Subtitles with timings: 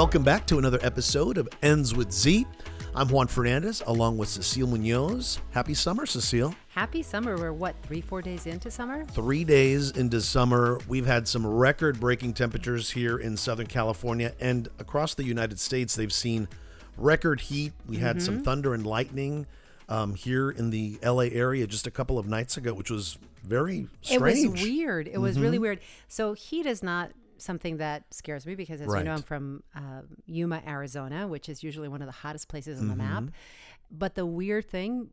[0.00, 2.46] Welcome back to another episode of Ends with Z.
[2.94, 5.38] I'm Juan Fernandez along with Cecile Munoz.
[5.50, 6.54] Happy summer, Cecile.
[6.68, 7.36] Happy summer.
[7.36, 9.04] We're what, three, four days into summer?
[9.04, 10.78] Three days into summer.
[10.88, 15.94] We've had some record breaking temperatures here in Southern California and across the United States.
[15.96, 16.48] They've seen
[16.96, 17.74] record heat.
[17.86, 19.46] We had some thunder and lightning
[19.90, 23.86] um, here in the LA area just a couple of nights ago, which was very
[24.00, 24.38] strange.
[24.38, 25.08] It was weird.
[25.08, 25.80] It was really weird.
[26.08, 30.02] So heat is not something that scares me because, as you know, I'm from uh,
[30.26, 33.24] Yuma, Arizona, which is usually one of the hottest places on the Mm-hmm.
[33.26, 33.34] map.
[33.90, 35.10] But the weird thing,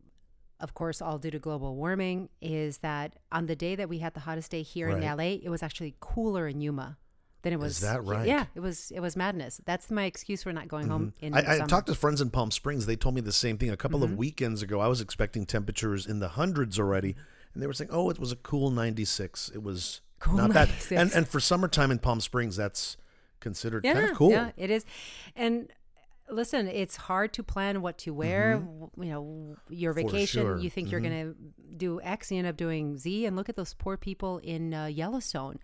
[0.59, 4.13] of course, all due to global warming, is that on the day that we had
[4.13, 6.97] the hottest day here in LA, it was actually cooler in Yuma.
[7.43, 7.73] Than it was.
[7.73, 8.27] Is that right?
[8.27, 8.91] Yeah, it was.
[8.91, 9.61] It was madness.
[9.63, 11.41] That's my excuse for not going home in I, I.
[11.43, 11.67] Mm-hmm.
[11.67, 12.87] talked to friends in Palm Springs.
[12.87, 14.79] They told me the same thing a couple of weekends ago.
[14.79, 17.15] I was expecting temperatures in the hundreds already,
[17.53, 20.69] and they were saying, "Oh, it was a cool 96." It was Cool not bad.
[20.69, 21.01] 96.
[21.01, 22.97] And and for summertime in Palm Springs, that's
[23.39, 24.31] considered yeah, kind of cool.
[24.31, 24.83] Yeah, it is.
[25.35, 25.69] And
[26.29, 28.55] listen, it's hard to plan what to wear.
[28.55, 30.07] W- You know, your Mm-hmm.
[30.07, 30.57] Vacation, sure.
[30.57, 31.35] you think you're going to
[31.77, 33.25] do X, you end up doing Z.
[33.25, 35.59] And look at those poor people in uh, Yellowstone.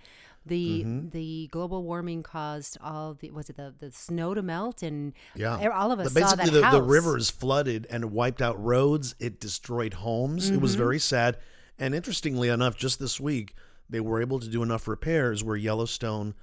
[0.46, 1.10] The Mm-hmm.
[1.10, 5.70] the global warming caused all the was it the, the snow to melt and Yeah.
[5.70, 6.74] all of us But basically, that the, house.
[6.74, 9.16] the rivers flooded and wiped out roads.
[9.20, 10.50] It destroyed homes.
[10.50, 10.62] It Mm-hmm.
[10.62, 11.38] was very sad.
[11.80, 13.56] And interestingly enough, just this week,
[13.90, 16.34] they were able to do enough repairs where Yellowstone,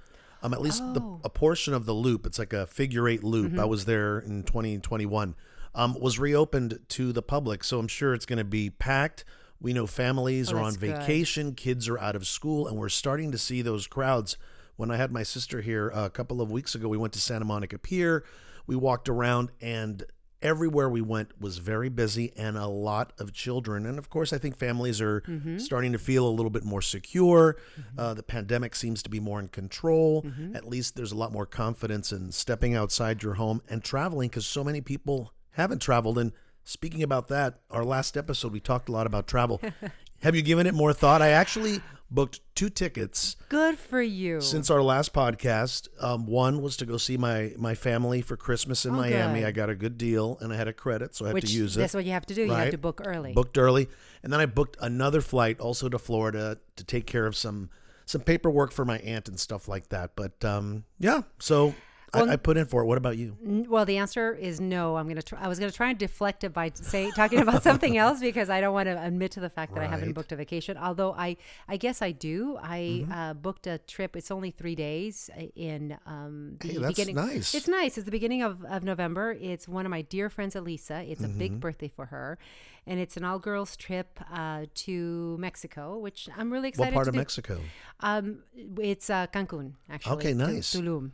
[0.43, 1.19] um, at least the, Oh.
[1.23, 3.51] a portion of the loop, it's like a figure eight loop.
[3.51, 3.59] Mm-hmm.
[3.59, 5.35] I was there in 2021,
[5.75, 7.63] um, was reopened to the public.
[7.63, 9.23] So I'm sure it's going to be packed.
[9.59, 10.97] We know families Oh, are on that's good.
[10.97, 14.37] vacation, kids are out of school, and we're starting to see those crowds.
[14.75, 17.45] When I had my sister here a couple of weeks ago, we went to Santa
[17.45, 18.23] Monica Pier.
[18.65, 20.03] We walked around, and
[20.41, 23.85] everywhere we went was very busy and a lot of children.
[23.85, 25.57] And of course, I think families are Mm-hmm.
[25.59, 27.57] starting to feel a little bit more secure.
[27.97, 30.23] Uh, the pandemic seems to be more in control.
[30.23, 30.55] Mm-hmm.
[30.55, 34.45] At least there's a lot more confidence in stepping outside your home and traveling because
[34.45, 36.17] so many people haven't traveled.
[36.17, 36.31] And
[36.63, 39.61] speaking about that, our last episode, we talked a lot about travel.
[40.21, 41.21] Have you given it more thought?
[41.21, 44.41] I actually booked two tickets Good for you.
[44.41, 45.87] since our last podcast.
[46.03, 49.39] Um, one was to go see my my family for Christmas in Oh, Miami.
[49.39, 49.47] good.
[49.47, 51.53] I got a good deal and I had a credit, so I had which to
[51.57, 51.79] use it.
[51.79, 52.43] that's what you have to do.
[52.45, 53.33] You have to book early.
[53.33, 53.87] Booked early,
[54.23, 57.69] and then I booked another flight also to Florida to take care of some
[58.05, 60.11] some paperwork for my aunt and stuff like that.
[60.17, 61.73] But um, yeah, so
[62.13, 62.85] Well, I, I put in for it.
[62.87, 63.37] What about you?
[63.45, 64.97] N- Well, the answer is no.
[64.97, 65.21] I'm gonna.
[65.21, 68.49] Try, I was gonna try and deflect it by say talking about something else because
[68.49, 70.75] I don't want to admit to the fact that I haven't booked a vacation.
[70.77, 71.37] Although I,
[71.69, 72.57] I guess I do.
[72.61, 73.11] I Mm-hmm.
[73.13, 74.15] uh, booked a trip.
[74.17, 77.15] It's only three days uh, in um, the Hey, that's beginning.
[77.15, 77.55] nice.
[77.55, 77.97] It's nice.
[77.97, 79.37] It's the beginning of, of November.
[79.39, 81.03] It's one of my dear friends, Elisa.
[81.09, 81.37] It's a Mm-hmm.
[81.39, 82.37] big birthday for her,
[82.85, 86.89] and it's an all girls trip uh, to Mexico, which I'm really excited.
[86.93, 87.19] What part of do.
[87.19, 87.61] Mexico?
[88.01, 88.39] Um,
[88.79, 90.15] it's uh, Cancun actually.
[90.17, 90.75] Okay, nice.
[90.75, 91.11] Tulum.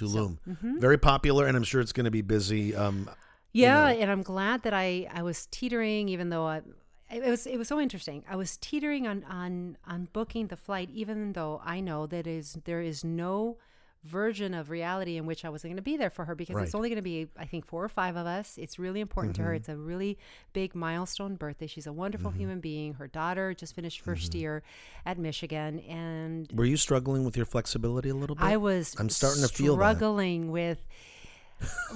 [0.00, 0.38] Tulum.
[0.48, 0.78] mm-hmm.
[0.80, 2.74] Very popular, and I'm sure it's going to be busy.
[2.74, 3.10] Um,
[3.52, 6.62] Yeah, and I'm glad that I I was teetering, even though I.
[7.10, 8.22] It was it was so interesting.
[8.28, 12.58] I was teetering on on on booking the flight, even though I know that is
[12.64, 13.56] there is no
[14.04, 16.64] version of reality in which I wasn't going to be there for her because Right.
[16.64, 18.56] it's only going to be I think four or five of us.
[18.56, 19.48] It's really important to her.
[19.50, 19.56] Mm-hmm.
[19.56, 20.18] It's a really
[20.52, 21.66] big milestone birthday.
[21.66, 22.40] She's a wonderful mm-hmm.
[22.40, 22.94] human being.
[22.94, 24.38] Her daughter just finished 1st mm-hmm.
[24.38, 24.62] year
[25.04, 28.44] at Michigan, and were you struggling with your flexibility a little bit?
[28.44, 30.78] I was I'm starting to feel struggling with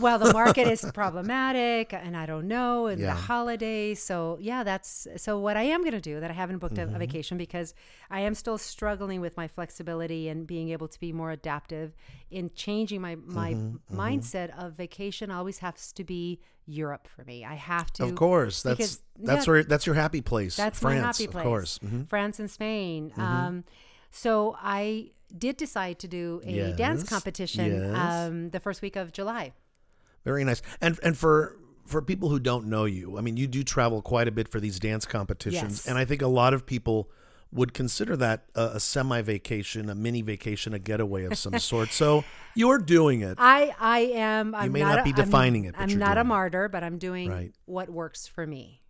[0.00, 3.08] well the market is problematic and I don't know and Yeah.
[3.14, 6.58] the holidays so yeah that's so what I am going to do that I haven't
[6.58, 6.92] booked Mm-hmm.
[6.92, 7.74] a, a vacation because
[8.10, 11.94] I am still struggling with my flexibility and being able to be more adaptive
[12.30, 17.44] in changing my my Mm-hmm, mindset of vacation always has to be Europe for me
[17.44, 20.56] I have to Of course, that's because- that's yeah, where that's your happy place.
[20.56, 21.44] that's France, my happy place.
[21.44, 21.78] of course.
[21.78, 22.08] Mhm.
[22.08, 23.12] France and Spain.
[23.16, 23.64] Um,
[24.14, 27.96] so I did decide to do a dance competition yes.
[28.28, 29.52] um, the first week of July.
[30.24, 30.62] Very nice.
[30.80, 34.28] And and for for people who don't know you, I mean, you do travel quite
[34.28, 35.86] a bit for these dance competitions, Yes.
[35.88, 37.10] and I think a lot of people
[37.52, 41.90] would consider that a, a semi vacation, a mini vacation, a getaway of some sort.
[41.90, 42.24] So
[42.54, 43.36] you're doing it.
[43.38, 44.54] I I am.
[44.54, 46.28] I'm may not, not a- be I'm- defining it, but I'm not a doing it.
[46.28, 47.52] martyr, but I'm doing Right.
[47.66, 48.80] what works for me.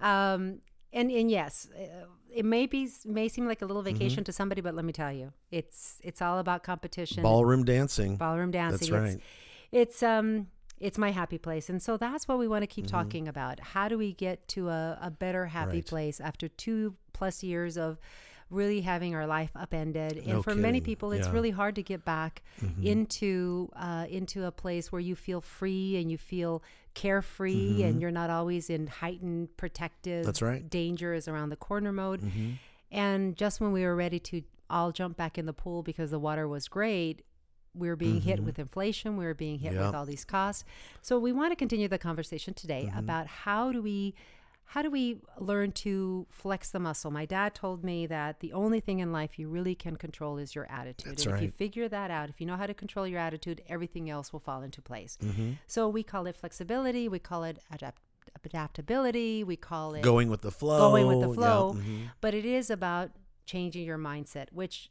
[0.00, 0.60] Um,
[0.92, 3.94] and and yes, uh, it may be may seem like a little Mm-hmm.
[3.94, 7.22] vacation to somebody, but let me tell you, it's it's all about competition.
[7.22, 8.16] Ballroom dancing.
[8.16, 8.90] ballroom dancing.
[8.90, 9.20] that's right.
[9.72, 10.48] It's, it's um
[10.78, 12.96] it's my happy place, and so that's what we want to keep Mm-hmm.
[12.96, 13.60] talking about.
[13.60, 15.86] How do we get to a, a better happy Right.
[15.86, 17.98] place after two plus years of
[18.50, 20.18] really having our life upended?
[20.18, 21.32] And No for many people, it's Yeah.
[21.32, 22.42] really hard to get back
[22.82, 26.62] into uh, into a place where you feel free and you feel
[26.94, 30.68] carefree, and you're not always in heightened protective That's right.
[30.68, 32.20] danger is around the corner mode.
[32.90, 36.18] And just when we were ready to all jump back in the pool because the
[36.18, 37.22] water was great,
[37.74, 39.16] we were being hit with inflation.
[39.16, 39.86] We were being hit Mm-hmm.
[39.86, 40.64] With all these costs.
[41.02, 42.98] So we want to continue the conversation today Mm-hmm.
[42.98, 44.14] about how do we
[44.70, 47.10] how do we learn to flex the muscle?
[47.10, 50.54] My dad told me that the only thing in life you really can control is
[50.54, 51.10] your attitude.
[51.10, 53.62] That's and if you figure that out, if you know how to control your attitude,
[53.68, 55.18] everything else will fall into place.
[55.20, 55.54] Mm-hmm.
[55.66, 58.00] So we call it flexibility, we call it adapt-
[58.44, 60.78] adaptability, we call it Going with the flow.
[60.78, 61.74] going with the yeah, flow.
[61.76, 62.10] mhm.
[62.20, 63.10] But it is about
[63.46, 64.88] changing your mindset, which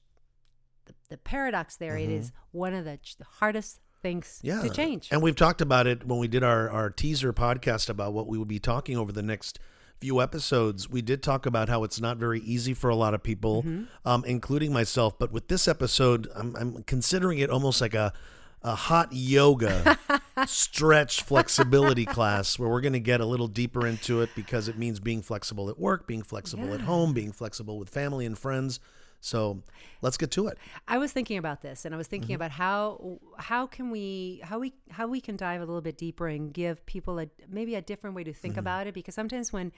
[0.88, 4.48] the, the paradox there it is one of the, ch- the hardest things Mm-hmm.
[4.48, 4.62] Yeah.
[4.62, 5.10] to change.
[5.12, 8.38] And we've talked about it when we did our, our teaser podcast about what we
[8.38, 9.60] would be talking over the next
[10.00, 10.90] few episodes.
[10.90, 13.84] We did talk about how it's not very easy for a lot of people, Mm-hmm.
[14.08, 15.20] um, including myself.
[15.20, 18.14] But with this episode, I'm, I'm considering it almost like a,
[18.62, 19.98] a hot yoga
[20.46, 24.78] stretch flexibility class where we're going to get a little deeper into it because it
[24.78, 28.80] means being flexible at work, being flexible at home, being flexible with family and friends.
[29.22, 29.64] So
[30.02, 30.58] let's get to it.
[30.88, 32.36] I was thinking about this, and I was thinking Mm-hmm.
[32.36, 36.28] about how how can we how we how we can dive a little bit deeper
[36.28, 38.60] and give people a maybe a different way to think Mm-hmm.
[38.60, 38.94] about it.
[38.94, 39.72] Because sometimes when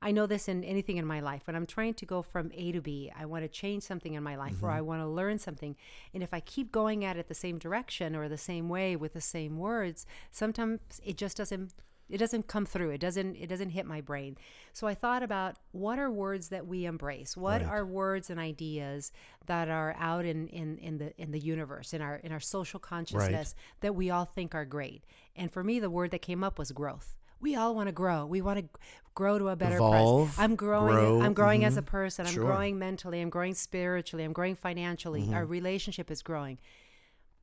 [0.00, 2.70] I know this in anything in my life, when I'm trying to go from A
[2.72, 4.78] to B, I want to change something in my life, or Mm-hmm.
[4.78, 5.76] I want to learn something,
[6.14, 9.12] and if I keep going at it the same direction or the same way with
[9.14, 11.72] the same words, sometimes it just doesn't
[12.08, 12.90] it doesn't come through.
[12.90, 14.36] It doesn't it doesn't hit my brain.
[14.72, 17.36] So i thought about what are words that we embrace?
[17.36, 17.70] What Right.
[17.70, 19.12] are words and ideas
[19.46, 22.80] that are out in, in in the in the universe in our in our social
[22.80, 25.04] consciousness that we all think are great?
[25.36, 27.14] And for me the word that came up was growth.
[27.40, 28.26] We all want to grow.
[28.26, 28.78] We want to
[29.14, 31.86] grow to a better Evolve, place i'm growing grow, i'm growing as a mhm.
[31.86, 32.26] person.
[32.26, 32.44] I'm Sure.
[32.44, 33.20] growing mentally.
[33.20, 34.24] I'm growing spiritually.
[34.24, 35.22] I'm growing financially.
[35.22, 35.34] Mm-hmm.
[35.34, 36.58] our relationship is growing.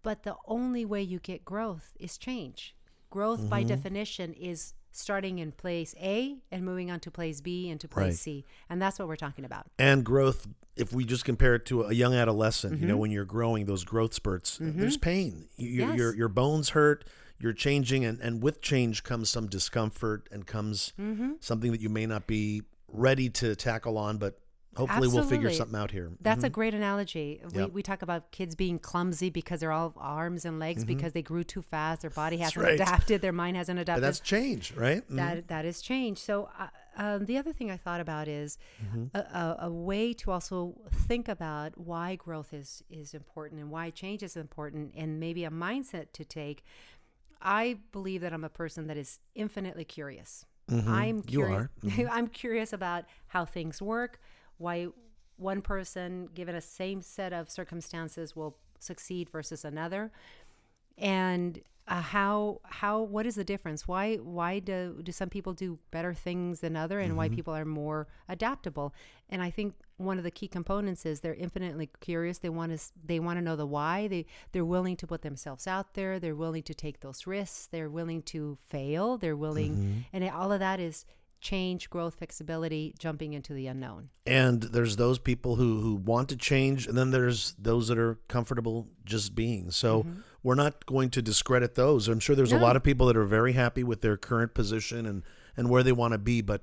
[0.03, 2.75] But the only way you get growth is change.
[3.15, 3.69] Growth, by Mm-hmm.
[3.69, 8.03] definition, is starting in place A and moving on to place B and to place
[8.05, 8.13] Right.
[8.15, 8.45] C.
[8.69, 9.67] And that's what we're talking about.
[9.79, 12.81] and growth if we just compare it to a young adolescent Mm-hmm.
[12.83, 15.97] you know when you're growing those growth spurts there's pain you, Yes.
[15.97, 17.05] your your bones hurt
[17.39, 21.31] you're changing and and with change comes some discomfort and comes Mm-hmm.
[21.39, 24.33] something that you may not be ready to tackle on but
[24.75, 27.41] hopefully we'll figure something out here That's a great analogy.
[27.53, 27.71] We, Yep.
[27.71, 31.43] we talk about kids being clumsy because they're all arms and legs because they grew
[31.43, 32.01] too fast.
[32.01, 32.65] Their body hasn't Mm-hmm.
[32.65, 32.73] right.
[32.81, 33.21] adapted.
[33.21, 34.03] Their mind hasn't but adapted.
[34.03, 35.15] that's change right Mhm.
[35.15, 36.17] that that is change.
[36.19, 36.67] So uh,
[36.97, 38.57] um, the other thing I thought about is
[39.13, 40.75] a, a, a way to also
[41.07, 45.49] think about why growth is is important and why change is important, and maybe a
[45.49, 46.63] mindset to take.
[47.41, 50.45] I believe that I'm a person that is infinitely curious.
[50.71, 51.69] I'm You are.
[51.83, 52.07] Mm-hmm.
[52.11, 54.19] I'm curious about how things work,
[54.57, 54.87] why
[55.37, 60.11] one person, given a same set of circumstances, will succeed versus another,
[60.97, 63.87] and uh, how how what is the difference?
[63.87, 67.65] Why why do do some people do better things than other, and why people are
[67.65, 68.93] more adaptable?
[69.29, 72.39] And I think one of the key components is they're infinitely curious.
[72.39, 74.07] They want to they want to know the why.
[74.07, 76.19] They they're willing to put themselves out there.
[76.19, 77.67] They're willing to take those risks.
[77.67, 79.17] They're willing to fail.
[79.17, 81.05] They're willing, and it, all of that is
[81.49, 84.09] change, growth, flexibility, jumping into the unknown.
[84.25, 88.15] and there's those people who who want to change and then there's those that are
[88.27, 90.05] comfortable just being so
[90.41, 92.63] we're not going to discredit those i'm sure there's a Mm-hmm.
[92.69, 95.21] Lot of people that are very happy with their current position and
[95.57, 96.61] and where they want to be but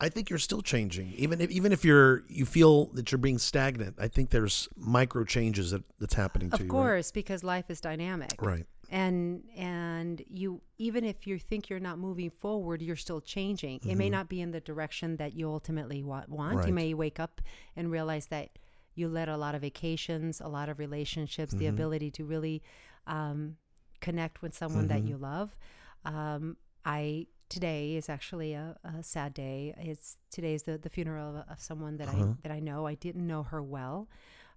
[0.00, 3.38] i think you're still changing even if even if you're you feel that you're being
[3.38, 6.70] stagnant i think there's micro changes that that's happening to Of you right?
[6.70, 8.34] course, because life is dynamic.
[8.40, 13.80] right and and you even if you think you're not moving forward you're still changing.
[13.86, 16.56] It may not be in the direction that you ultimately wa- want.
[16.56, 16.68] Right.
[16.68, 17.40] you may wake up
[17.76, 18.58] and realize that
[18.94, 22.62] you let a lot of vacations a lot of relationships the ability to really
[23.06, 23.56] um,
[24.00, 25.56] connect with someone that you love.
[26.04, 29.74] Um, i today is actually a, a sad day.
[29.78, 32.86] It's today's the, the funeral of, of someone that i that i know.
[32.86, 34.08] I didn't know her well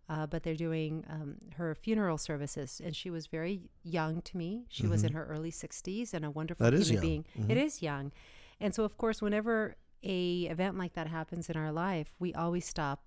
[0.09, 4.65] uh, but they're doing um, her funeral services, and she was very young to me.
[4.69, 6.75] She was in her early 60s and a wonderful Mm-hmm.
[6.75, 7.25] That is human young.
[7.35, 7.51] being.
[7.51, 8.11] It is young,
[8.59, 12.65] and so of course, whenever a event like that happens in our life, we always
[12.65, 13.03] stop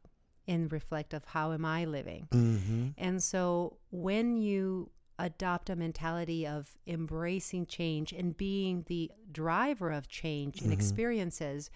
[0.48, 2.28] and reflect of how am I living.
[2.30, 2.88] mm-hmm.
[2.96, 10.08] And so when you adopt a mentality of embracing change and being the driver of
[10.08, 11.70] change and experiences,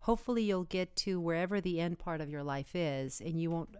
[0.00, 3.76] hopefully you'll get to wherever the end part of your life is and you won't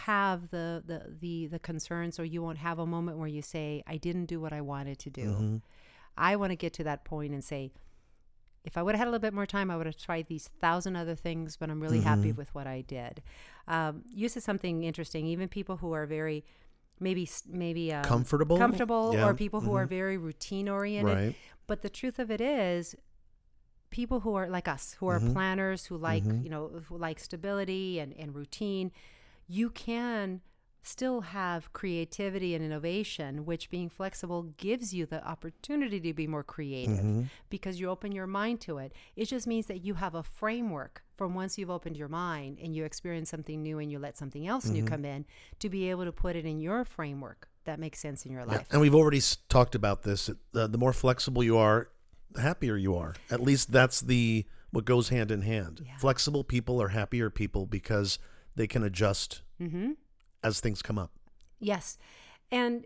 [0.00, 3.82] have the the the, the concerns or you won't have a moment where you say
[3.86, 5.60] I didn't do what I wanted to do.
[6.16, 7.72] I want to get to that point and say
[8.64, 10.48] if I would have had a little bit more time, I would have tried these
[10.60, 13.22] thousand other things, but I'm really happy with what I did.
[13.68, 15.24] Um, you said something interesting.
[15.26, 16.44] Even people who are very,
[16.98, 18.58] maybe maybe um, Comfortable?
[18.58, 19.26] comfortable, Yeah.
[19.28, 21.14] or people who are very routine oriented.
[21.16, 21.34] Right.
[21.68, 22.96] But the truth of it is,
[23.90, 25.32] people who are like us, who are Mm-hmm.
[25.32, 28.90] planners, who like you know, who like stability and and routine,
[29.48, 30.40] you can
[30.82, 36.44] still have creativity and innovation, which being flexible gives you the opportunity to be more
[36.44, 37.22] creative mm-hmm.
[37.50, 38.92] because you open your mind to it.
[39.16, 42.74] It just means that you have a framework from once you've opened your mind and
[42.74, 44.88] you experience something new and you let something else new mm-hmm.
[44.88, 45.24] come in
[45.58, 48.52] to be able to put it in your framework that makes sense in your Yeah,
[48.52, 48.66] life.
[48.70, 50.30] and we've already talked about this.
[50.52, 51.90] The, the more flexible you are,
[52.30, 53.14] the happier you are.
[53.30, 55.82] At least that's the what goes hand in hand.
[55.84, 55.96] Yeah.
[55.98, 58.18] Flexible people are happier people because
[58.56, 59.92] they can adjust Mm-hmm.
[60.42, 61.10] as things come up.
[61.58, 61.96] Yes.
[62.50, 62.84] And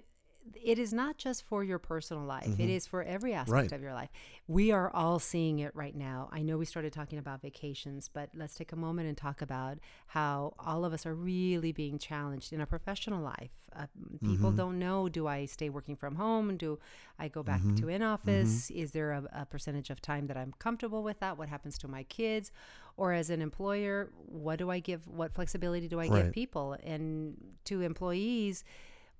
[0.62, 3.54] it is not just for your personal life, it is for every aspect Mm-hmm.
[3.54, 3.72] Right.
[3.72, 4.10] of your life.
[4.48, 6.28] We are all seeing it right now.
[6.32, 9.78] I know we started talking about vacations, but let's take a moment and talk about
[10.08, 13.50] how all of us are really being challenged in our professional life.
[13.74, 14.32] Uh, Mm-hmm.
[14.32, 16.56] people don't know do I stay working from home?
[16.56, 16.78] Do
[17.18, 17.76] I go back Mm-hmm.
[17.76, 18.70] to in office?
[18.70, 21.38] Is there a, a percentage of time that I'm comfortable with that?
[21.38, 22.50] What happens to my kids?
[22.96, 25.06] Or as an employer, what do I give?
[25.06, 26.24] What flexibility do I Right.
[26.24, 26.76] give people?
[26.82, 28.64] And to employees,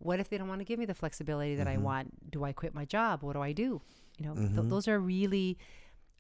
[0.01, 1.85] what if they don't want to give me the flexibility that I mm-hmm.
[1.85, 2.31] want?
[2.31, 3.23] Do I quit my job?
[3.23, 3.83] What do I do?
[4.19, 4.69] You know, th- mm-hmm.
[4.69, 5.59] those are really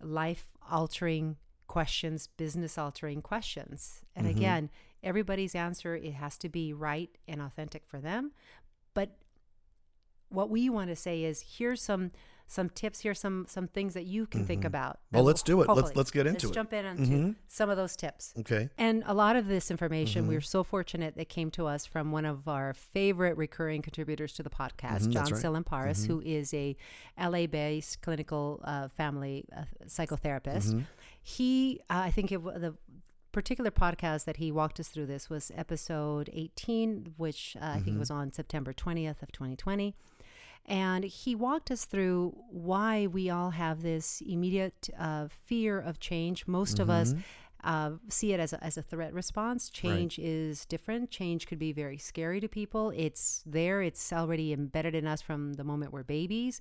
[0.01, 4.03] life altering questions, business altering questions.
[4.15, 4.39] And mm-hmm.
[4.39, 4.71] again,
[5.03, 8.33] everybody's answer it has to be right and authentic for them.
[8.93, 9.17] But
[10.29, 12.11] what we want to say is here's some
[12.53, 15.69] some tips here, some some things that you can think about Well, let's do it.
[15.69, 16.43] Let's- let's get into it.
[16.49, 16.55] let's it.
[16.55, 17.35] jump in onto Mhm.
[17.47, 18.69] some of those tips Okay.
[18.77, 22.11] and a lot of this information, we were so fortunate that came to us from
[22.11, 25.35] one of our favorite recurring contributors to the podcast, Mhm, John right.
[25.35, 26.77] Silamparis, who is a
[27.17, 30.71] LA-based clinical uh, family uh, psychotherapist.
[30.71, 30.81] Mm-hmm.
[31.23, 32.75] He, uh, I think, it, the
[33.33, 37.97] particular podcast that he walked us through this was episode 18, which uh, I think
[37.97, 39.95] was on September 20th of 2020.
[40.71, 46.47] And he walked us through why we all have this immediate uh, fear of change.
[46.47, 47.13] Most of us
[47.65, 49.69] uh, see it as a, as a threat response.
[49.69, 51.11] Change is different.
[51.11, 52.93] Change could be very scary to people.
[52.97, 56.61] It's there, it's already embedded in us from the moment we're babies.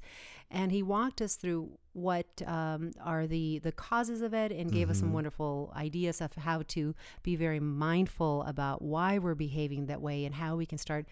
[0.52, 4.90] And he walked us through what um, are the, the causes of it and gave
[4.90, 10.02] us some wonderful ideas of how to be very mindful about why we're behaving that
[10.02, 11.06] way and how we can start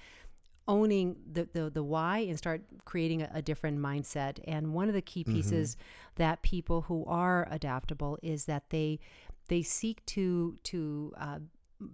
[0.67, 4.39] owning the, the, the why and start creating a, a different mindset.
[4.47, 5.77] And one of the key pieces
[6.15, 8.99] that people who are adaptable is that they
[9.49, 11.39] they seek to to uh,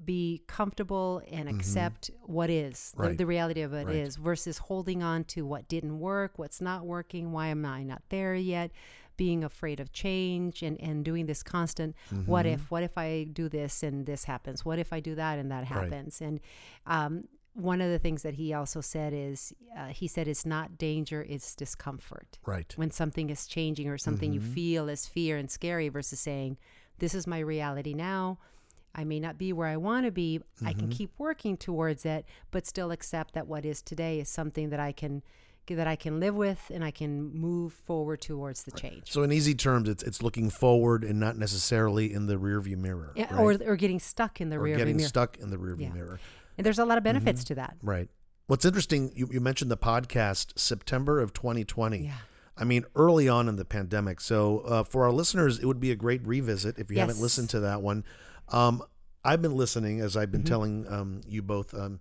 [0.06, 3.18] be comfortable and accept what is the, Right.
[3.18, 4.24] the reality of it is Right.
[4.24, 8.34] versus holding on to what didn't work, what's not working, why am I not there
[8.34, 8.72] yet?
[9.18, 13.50] Being afraid of change and, and doing this constant what if, what if I do
[13.50, 14.64] this and this happens?
[14.66, 15.68] What if I do that and that Right.
[15.68, 16.22] happens?
[16.22, 16.40] And
[16.88, 20.78] um, one of the things that he also said is uh, he said it's not
[20.78, 22.40] danger, it's discomfort.
[22.46, 22.74] Right.
[22.78, 26.58] When something is changing or something you feel is fear and scary versus saying,
[27.00, 28.40] this is my reality now.
[28.96, 30.40] I may not be where I want to be.
[30.64, 34.70] I can keep working towards it, but still accept that what is today is something
[34.70, 35.24] that I can
[35.68, 39.10] that I can live with and I can move forward towards the change.
[39.12, 43.14] So in easy terms, it's it's looking forward and not necessarily in the rearview mirror.
[43.16, 43.62] Yeah, right?
[43.62, 45.08] or or getting stuck in the Or rear getting mirror.
[45.10, 45.94] stuck in the rearview Yeah.
[45.94, 46.20] mirror.
[46.58, 47.48] And there's a lot of benefits Mm-hmm.
[47.48, 47.78] to that.
[47.82, 48.10] Right.
[48.48, 52.06] What's interesting, you, you mentioned the podcast September of 2020.
[52.06, 52.14] Yeah.
[52.58, 54.22] I mean, early on in the pandemic.
[54.22, 57.50] So uh, for our listeners, it would be a great revisit if you haven't listened
[57.52, 58.04] to that one.
[58.50, 58.84] Um,
[59.24, 60.48] I've been listening, as I've been Mm-hmm.
[60.48, 62.00] telling um, you both, um,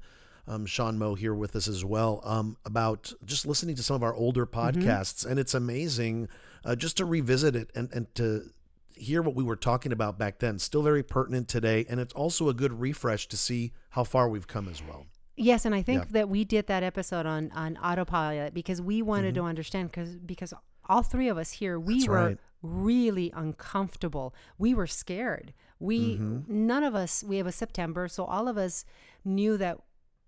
[0.48, 4.02] um, Sean Moe here with us as well, um, about just listening to some of
[4.02, 4.82] our older Mm-hmm.
[4.82, 5.24] podcasts.
[5.24, 6.28] And it's amazing
[6.64, 8.50] uh, just to revisit it and, and to
[8.96, 10.58] hear what we were talking about back then.
[10.58, 11.84] Still very pertinent today.
[11.88, 15.06] And it's also a good refresh to see how far we've come as well.
[15.36, 16.08] Yes, and I think Yeah.
[16.12, 20.52] that we did that episode on on autopilot because we wanted to understand because because
[20.88, 21.98] all three of us here we Mm-hmm.
[22.00, 22.38] That's were right.
[22.62, 24.34] really uncomfortable.
[24.58, 25.52] We were scared.
[25.78, 26.66] We Mm-hmm.
[26.66, 28.84] none of us we have a September, so all of us
[29.24, 29.78] knew that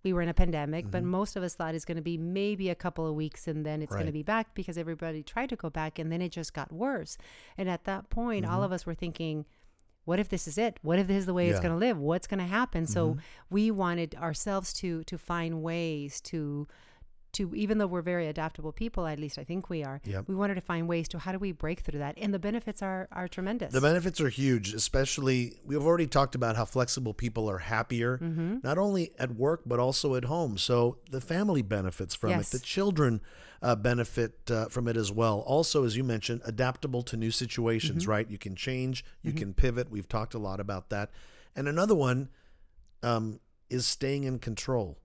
[0.05, 2.69] we were in a pandemic, but most of us thought it's going to be maybe
[2.71, 4.19] a couple of weeks and then it's going to Mm-hmm.
[4.19, 7.17] Be back because everybody tried to go back and then it just got worse.
[7.57, 9.47] And at that point, all of us were thinking
[10.05, 11.69] what if this is it what if this is the way it's Mm-hmm.
[11.69, 13.17] Going to live what's going to happen so
[13.49, 16.69] we wanted ourselves to to find ways to
[17.35, 20.29] to even though we're very adaptable people at least i think we are Yep.
[20.29, 22.81] we wanted to find ways to how do we break through that and the benefits
[22.83, 27.51] are are tremendous The benefits are huge, especially we've already talked about how flexible people
[27.51, 28.59] are happier, Mm-hmm.
[28.63, 30.57] not only at work but also at home.
[30.59, 32.49] So the family benefits from Yes.
[32.55, 33.21] it, the children
[33.63, 35.41] uh, benefit uh, from it as well.
[35.41, 38.03] Also, as you mentioned, adaptable to new situations.
[38.03, 38.11] Mm-hmm.
[38.11, 39.91] Right, you can change, you can pivot.
[39.91, 41.11] We've talked a lot about that.
[41.57, 42.29] And another one
[43.03, 44.99] um, is staying in control.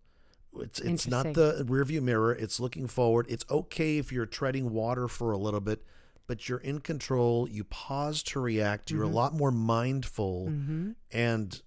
[0.57, 2.33] It's it's not the rearview mirror.
[2.33, 3.27] It's looking forward.
[3.29, 5.83] It's okay if you're treading water for a little bit,
[6.27, 7.47] but you're in control.
[7.47, 8.91] You pause to react.
[8.91, 10.51] You're a lot more mindful,
[11.11, 11.61] and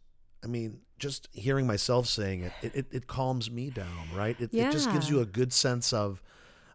[0.44, 4.36] I mean, just hearing myself saying it, it, it, it calms me down, right?
[4.40, 6.20] It, it just gives you a good sense of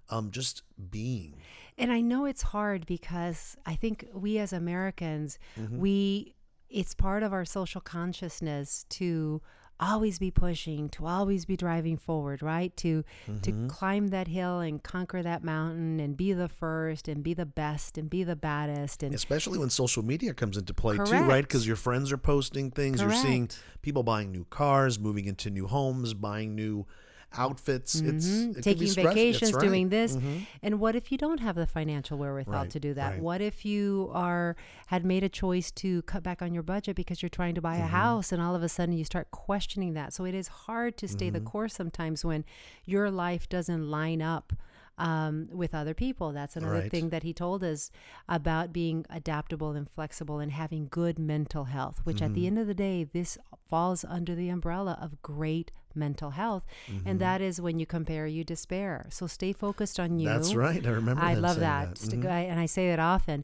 [0.10, 1.36] um, just being.
[1.78, 5.78] And I know it's hard because I think we as Americans, Mm-hmm.
[5.78, 6.34] we
[6.70, 9.42] it's part of our social consciousness to
[9.80, 12.76] always be pushing, to always be driving forward, right?
[12.78, 13.40] To Mm-hmm.
[13.42, 17.46] to climb that hill and conquer that mountain and be the first and be the
[17.46, 21.44] best and be the baddest and Especially when social media comes into play too, right?
[21.44, 23.02] Because your friends are posting things.
[23.02, 23.50] You're seeing
[23.82, 26.86] people buying new cars, moving into new homes, buying new
[27.34, 27.96] outfits.
[27.96, 28.58] It's Mhm.
[28.58, 29.62] it taking vacations, right.
[29.62, 29.68] Mm-hmm.
[29.70, 30.18] doing this.
[30.64, 33.14] And what if you don't have the financial wherewithal Right, to do that?
[33.14, 33.22] right.
[33.22, 34.56] What if you are
[34.88, 37.76] had made a choice to cut back on your budget because you're trying to buy
[37.76, 37.84] Mm-hmm.
[37.86, 40.14] a house and all of a sudden you start questioning that.
[40.14, 41.34] So it is hard to stay Mm-hmm.
[41.34, 42.46] the course sometimes when
[42.86, 44.54] your life doesn't line up
[44.98, 46.32] um, with other people.
[46.32, 46.92] That's another Right.
[46.92, 47.92] thing that he told us
[48.28, 52.34] about being adaptable and flexible and having good mental health, which at Mm-hmm.
[52.36, 53.38] the end of the day, this
[53.70, 56.66] falls under the umbrella of great mental health.
[56.88, 57.08] Mm-hmm.
[57.08, 59.06] And that is when you compare, you despair.
[59.10, 60.28] So stay focused on you.
[60.30, 60.86] That's right.
[60.86, 61.22] I remember.
[61.24, 61.96] I love that.
[61.96, 62.10] that.
[62.10, 62.26] Mhm.
[62.26, 63.44] And I say that often.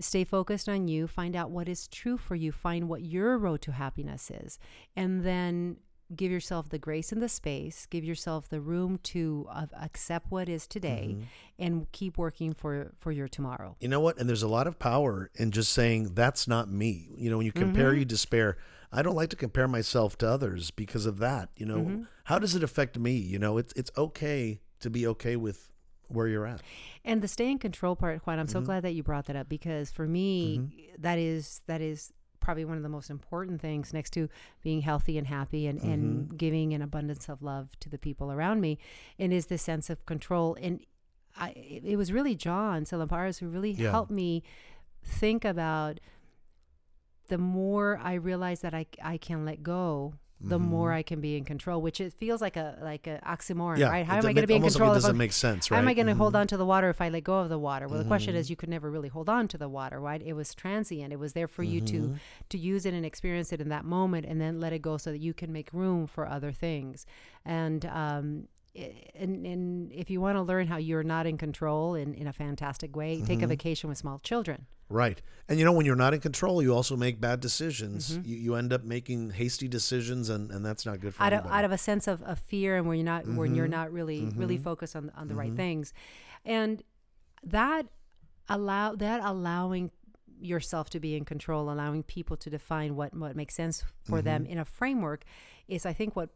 [0.00, 1.06] Stay focused on you.
[1.06, 2.50] Find out what is true for you.
[2.50, 4.58] Find what your road to happiness is.
[4.96, 5.76] And then
[6.16, 7.86] give yourself the grace and the space.
[7.86, 11.24] Give yourself the room to uh, accept what is today Mm-hmm.
[11.58, 13.76] and keep working for, for your tomorrow.
[13.80, 14.18] You know what?
[14.18, 17.08] And there's a lot of power in just saying that's not me.
[17.16, 17.98] You know, when you compare, Mm-hmm.
[18.00, 18.56] you despair.
[18.92, 21.48] I don't like to compare myself to others because of that.
[21.56, 22.02] You know, Mm-hmm.
[22.24, 23.12] how does it affect me?
[23.12, 25.70] You know, it's it's okay to be okay with
[26.08, 26.60] where you're at.
[27.04, 28.66] And the stay in control part, Juan, I'm so Mm-hmm.
[28.66, 32.12] glad that you brought that up because for me, that is that is
[32.44, 34.28] probably one of the most important things next to
[34.62, 35.92] being healthy and happy and, Mm-hmm.
[35.92, 38.78] and giving an abundance of love to the people around me.
[39.18, 40.56] And is this sense of control.
[40.60, 40.80] And
[41.36, 41.48] I
[41.92, 43.90] it was really John Salamparas who really Yeah.
[43.90, 44.42] helped me
[45.02, 45.98] think about
[47.28, 51.36] the more I realize that I, I can let go, the more I can be
[51.36, 53.80] in control, which it feels like a like a oxymoron, Mm-hmm.
[53.80, 53.88] Yeah.
[53.88, 54.04] right?
[54.06, 55.76] How am I going to be in almost like control It doesn't make sense, right?
[55.76, 56.18] how am I going to Mhm.
[56.18, 57.88] hold on to the water if I let go of the water?
[57.88, 60.20] Well, the question is, you could never really hold on to the water, right?
[60.20, 61.12] It was transient.
[61.12, 62.14] It was there for you Mm-hmm.
[62.14, 62.18] to
[62.50, 65.10] to use it and experience it in that moment, and then let it go so
[65.12, 67.06] that you can make room for other things.
[67.44, 68.48] And um,
[69.14, 72.32] and, and if you want to learn how you're not in control in, in a
[72.32, 73.44] fantastic way, take Mm-hmm.
[73.44, 74.66] a vacation with small children.
[74.88, 75.22] Right.
[75.48, 78.12] And you know, when you're not in control, you also make bad decisions.
[78.18, 78.28] Mm-hmm.
[78.28, 81.40] You, you end up making hasty decisions, and, and that's not good for out of,
[81.40, 81.54] anybody.
[81.58, 83.54] out of a sense of, of fear and when you're not when Mm-hmm.
[83.54, 85.92] you're not really really focused on on the right things
[86.44, 86.82] and
[87.42, 87.86] that
[88.48, 89.90] allow that allowing
[90.40, 94.24] yourself to be in control allowing people to define what what makes sense for Mm-hmm.
[94.24, 95.24] them in a framework
[95.68, 96.28] is i think what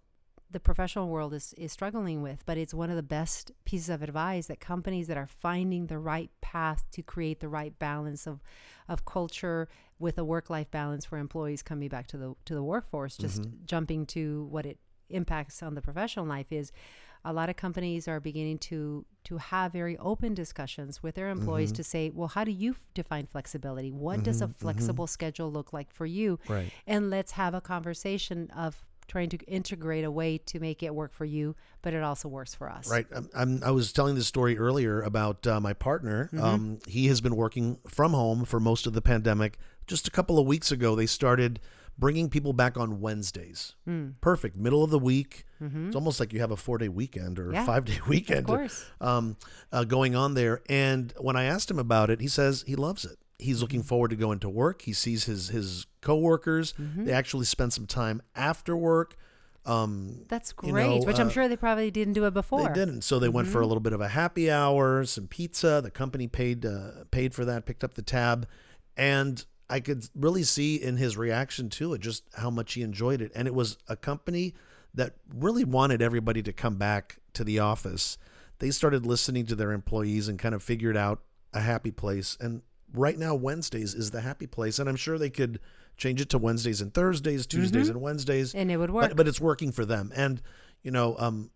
[0.51, 4.03] the professional world is, is struggling with, but it's one of the best pieces of
[4.03, 8.41] advice that companies that are finding the right path to create the right balance of,
[8.89, 12.63] of culture with a work life balance for employees coming back to the to the
[12.63, 13.57] workforce, just mm-hmm.
[13.67, 14.79] jumping to what it
[15.11, 16.73] impacts on the professional life is
[17.25, 21.71] a lot of companies are beginning to to have very open discussions with their employees
[21.71, 21.77] mm-hmm.
[21.77, 23.91] to say, well, how do you f- define flexibility?
[23.91, 24.53] What does a mm-hmm.
[24.55, 26.39] flexible schedule look like for you?
[26.49, 26.73] Right.
[26.87, 31.12] And let's have a conversation of trying to integrate a way to make it work
[31.12, 32.88] for you, but it also works for us.
[32.90, 33.07] Right.
[33.14, 36.29] I'm, I'm, I was telling this story earlier about uh, my partner.
[36.33, 36.44] Mm-hmm.
[36.44, 39.59] Um, he has been working from home for most of the pandemic.
[39.87, 41.59] Just a couple of weeks ago, they started
[41.99, 43.75] bringing people back on Wednesdays.
[43.85, 44.11] Hmm.
[44.21, 44.57] Perfect.
[44.57, 45.44] Middle of the week.
[45.61, 47.55] It's almost like you have a four day weekend or Mm-hmm.
[47.55, 48.85] Yeah, five day weekend course.
[49.01, 49.37] um,
[49.73, 50.61] uh, going on there.
[50.68, 53.18] And when I asked him about it, he says he loves it.
[53.38, 53.88] He's looking Mm-hmm.
[53.88, 54.83] forward to going to work.
[54.83, 56.72] He sees his his coworkers.
[56.74, 57.05] Mm-hmm.
[57.05, 59.16] They actually spend some time after work.
[59.66, 62.66] Um, That's You great, know, which I'm uh, sure they probably didn't do it before.
[62.66, 63.03] they didn't.
[63.03, 63.68] So they went for a Mm-hmm.
[63.68, 65.81] little bit of a happy hour, some pizza.
[65.83, 68.46] The company paid uh, paid for that, picked up the tab,
[68.96, 73.20] and I could really see in his reaction to it just how much he enjoyed
[73.20, 73.31] it.
[73.35, 74.55] And it was a company
[74.94, 78.16] that really wanted everybody to come back to the office.
[78.61, 81.20] They started listening to their employees and kind of figured out
[81.53, 82.37] a happy place.
[82.40, 84.79] And right now, Wednesdays is the happy place.
[84.79, 85.61] And I'm sure they could
[85.96, 88.59] change it to Wednesdays and Thursdays, Tuesdays and Wednesdays Mm-hmm.
[88.59, 89.09] And it would work.
[89.09, 90.40] but, but it's working for them and
[90.83, 91.51] you know um,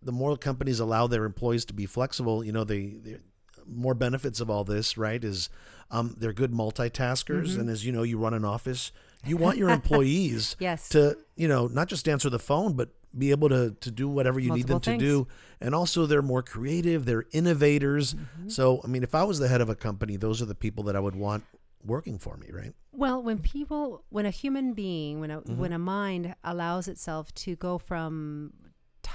[0.00, 3.18] the more companies allow their employees to be flexible you know they
[3.66, 5.50] more benefits of all this right is
[5.90, 7.60] um, they're good multitaskers Mm-hmm.
[7.60, 8.92] and as you know you run an office
[9.24, 10.88] you want your employees Yes.
[10.90, 14.40] to you know not just answer the phone but be able to to do whatever
[14.40, 15.28] you need them Multiple to do
[15.60, 18.48] and also they're more creative they're innovators Mm-hmm.
[18.48, 20.84] so i mean if i was the head of a company those are the people
[20.84, 21.44] that i would want
[21.84, 25.56] working for me right Well, when people, when a human being, when a Mm-hmm.
[25.58, 28.52] when a mind allows itself to go from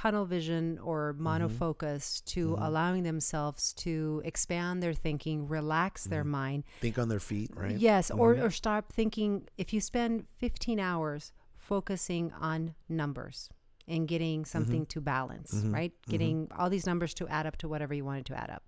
[0.02, 1.28] tunnel vision or Mm-hmm.
[1.28, 2.64] monofocus to mm-hmm.
[2.64, 6.32] allowing themselves to expand their thinking, relax their Mm-hmm.
[6.32, 8.20] mind, think on their feet right yes, mm-hmm.
[8.20, 9.48] or or stop thinking.
[9.58, 13.50] If you spend 15 hours focusing on numbers
[13.88, 14.48] and getting mm-hmm.
[14.48, 15.94] something to balance, right?
[16.10, 18.64] Getting all these numbers to add up to whatever you wanted to add up.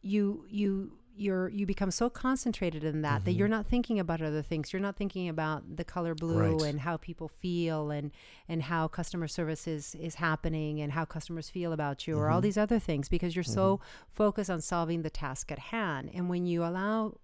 [0.00, 4.42] You you you're you become so concentrated in that that you're not thinking about other
[4.42, 4.72] things.
[4.72, 6.62] You're not thinking about the color blue Right.
[6.70, 8.10] and how people feel and
[8.48, 12.40] and how customer service is is happening and how customers feel about you or all
[12.40, 16.10] these other things because you're so focused on solving the task at hand.
[16.12, 17.18] And when you allow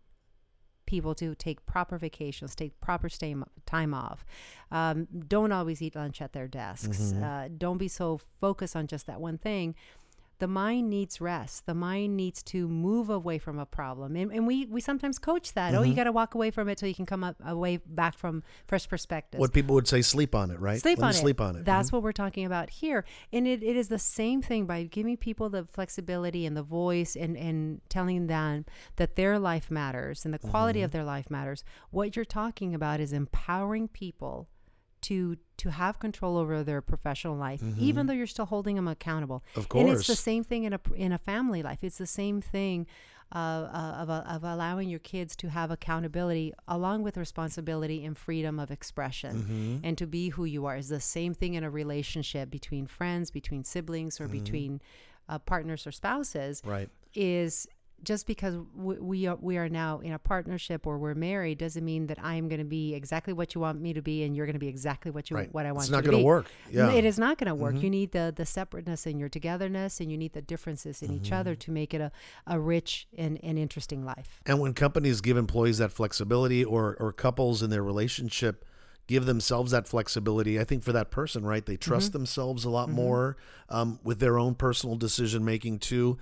[0.86, 4.24] people to take proper vacations, take proper stay time off.
[4.72, 7.12] Um, don't always eat lunch at their desks.
[7.12, 9.76] Uh, don't be so focused on just that one thing.
[10.40, 11.66] The mind needs rest.
[11.66, 15.52] The mind needs to move away from a problem, and, and we we sometimes coach
[15.52, 15.74] that.
[15.74, 18.18] Oh, you got to walk away from it so you can come up away back
[18.18, 19.38] from fresh perspectives.
[19.40, 20.80] What people would say, sleep on it, right?
[20.80, 21.18] Sleep Let on it.
[21.18, 21.64] Sleep on it.
[21.64, 23.04] That's what we're talking about here.
[23.32, 27.14] And it, it is the same thing by giving people the flexibility and the voice
[27.16, 28.64] and, and telling them
[28.96, 30.84] that their life matters and the quality Mm-hmm.
[30.86, 31.64] of their life matters.
[31.90, 34.48] What you're talking about is empowering people
[35.02, 39.42] to to have control over their professional life, even though you're still holding them accountable.
[39.54, 39.60] Mm-hmm.
[39.60, 41.78] Of And it's the same thing in a in a family life.
[41.82, 42.86] It's the same thing
[43.34, 48.58] uh, uh, of of allowing your kids to have accountability along with responsibility and freedom
[48.58, 49.76] of expression, Mm-hmm.
[49.86, 50.76] and to be who you are.
[50.76, 54.80] Is the same thing in a relationship between friends, between siblings, or between
[55.28, 56.88] uh, partners or spouses Right.
[57.14, 57.66] is
[58.04, 61.84] just because we, we are we are now in a partnership or we're married doesn't
[61.84, 64.46] mean that I'm going to be exactly what you want me to be and you're
[64.46, 65.52] going to be exactly what you Right.
[65.52, 65.98] what I want to be.
[65.98, 66.46] It's not going to work.
[66.70, 66.88] Yeah.
[66.88, 66.96] Mm-hmm.
[66.96, 67.76] It is not going to work.
[67.82, 71.32] You need the the separateness in your togetherness and you need the differences in each
[71.32, 71.58] other Mm-hmm.
[71.60, 72.12] to make it a,
[72.46, 74.40] a rich and, and interesting life.
[74.46, 78.64] And when companies give employees that flexibility or, or couples in their relationship
[79.06, 82.18] give themselves that flexibility, I think for that person, right, they trust Mm-hmm.
[82.18, 83.36] themselves a lot more
[83.68, 86.16] um, with their own personal decision making too.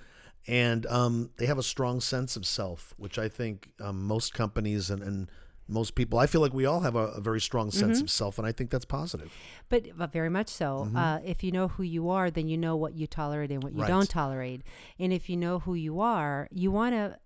[0.49, 4.89] And um, they have a strong sense of self, which I think um, most companies
[4.89, 5.29] and, and
[5.67, 8.05] most people, I feel like we all have a, a very strong sense Mm-hmm.
[8.05, 9.31] of self, and I think that's positive.
[9.69, 10.85] But, but very much so.
[10.87, 10.97] Mm-hmm.
[10.97, 13.73] Uh, if you know who you are, then you know what you tolerate and what
[13.73, 13.87] you Right.
[13.87, 14.63] don't tolerate.
[14.97, 17.19] And if you know who you are, you want to,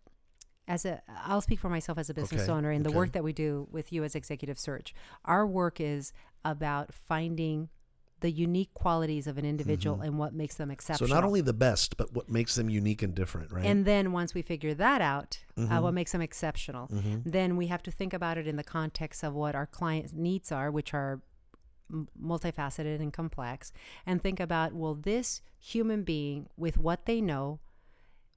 [0.67, 3.23] as a, I'll speak for myself as a business Okay, owner and the work that
[3.23, 4.93] we do with you as executive search.
[5.23, 6.12] Our work is
[6.43, 7.69] about finding
[8.23, 10.93] the unique qualities of an individual and what makes them Mm-hmm.
[10.95, 13.65] So not only the best, but what makes them unique and different, right?
[13.65, 15.83] And then once we figure that out, uh, Mm-hmm.
[15.83, 16.88] what makes them exceptional,
[17.25, 20.51] then we have to think about it in the context of what our client needs
[20.51, 21.21] are, which are
[21.91, 23.71] m- multifaceted and complex,
[24.05, 27.59] and think about will this human being, with what they know,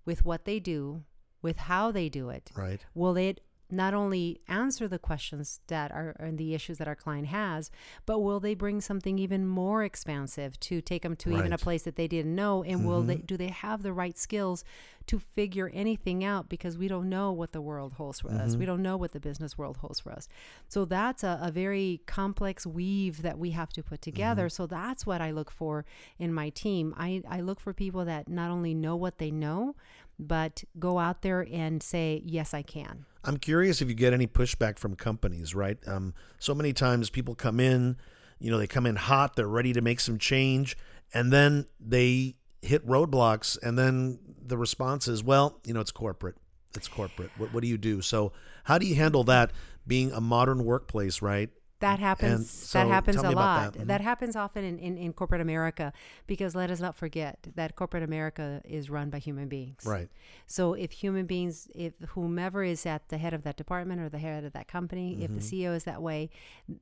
[0.04, 1.04] with what they do,
[1.42, 2.84] with how they do it, right.
[2.94, 3.40] will it
[3.70, 7.70] not only answer the questions that are and the issues that our client has,
[8.04, 11.64] but will they bring something even more expansive to take them to even a Mm-hmm.
[11.64, 12.62] place that they didn't know?
[12.62, 14.64] And will they do they have the right skills
[15.06, 16.48] to figure anything out?
[16.48, 18.50] Because we don't know what the world holds for us.
[18.50, 18.58] Mm-hmm.
[18.60, 20.28] We don't know what the business world holds for us.
[20.68, 24.46] So that's a, a very complex weave that we have to put together.
[24.46, 24.62] Mm-hmm.
[24.62, 25.84] So that's what I look for
[26.18, 26.94] in my team.
[26.96, 29.74] I, I look for people that not only know what they know,
[30.18, 33.04] but go out there and say, yes, I can.
[33.24, 35.78] I'm curious if you get any pushback from companies, right?
[35.86, 37.96] Um, so many times people come in,
[38.38, 40.76] you know, they come in hot, they're ready to make some change,
[41.12, 46.36] and then they hit roadblocks, and then the response is, well, you know, it's corporate.
[46.74, 47.30] It's corporate.
[47.36, 48.02] What, what do you do?
[48.02, 48.32] So,
[48.64, 49.52] how do you handle that
[49.86, 51.50] being a modern workplace, right?
[51.80, 52.50] That happens.
[52.50, 53.74] so that happens a lot.
[53.74, 53.82] that.
[53.82, 53.86] Mhm.
[53.88, 54.00] That.
[54.00, 55.92] happens often in, in, in corporate America
[56.26, 59.82] because let us not forget that corporate America is run by human beings.
[59.84, 60.08] Right.
[60.46, 64.18] So if human beings, if whomever is at the head of that department or the
[64.18, 65.70] head of that company, if the Mm-hmm.
[65.70, 66.30] CEO is that way,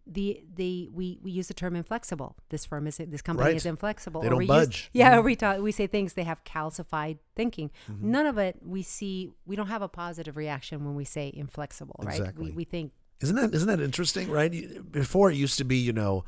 [0.07, 2.37] the the we, we use the term inflexible.
[2.51, 3.57] This firm is this company Right.
[3.57, 4.21] is inflexible.
[4.21, 4.91] They Or don't we use- budge.
[4.95, 4.99] Mm-hmm.
[4.99, 7.71] yeah, we talk, we say things they have calcified thinking.
[7.89, 9.33] None of it we see.
[9.45, 12.19] We don't have a positive reaction when we say inflexible, right?
[12.21, 12.45] Exactly.
[12.47, 14.53] We, we think Isn't that isn't that interesting, right?
[14.91, 16.25] Before it used to be, you know,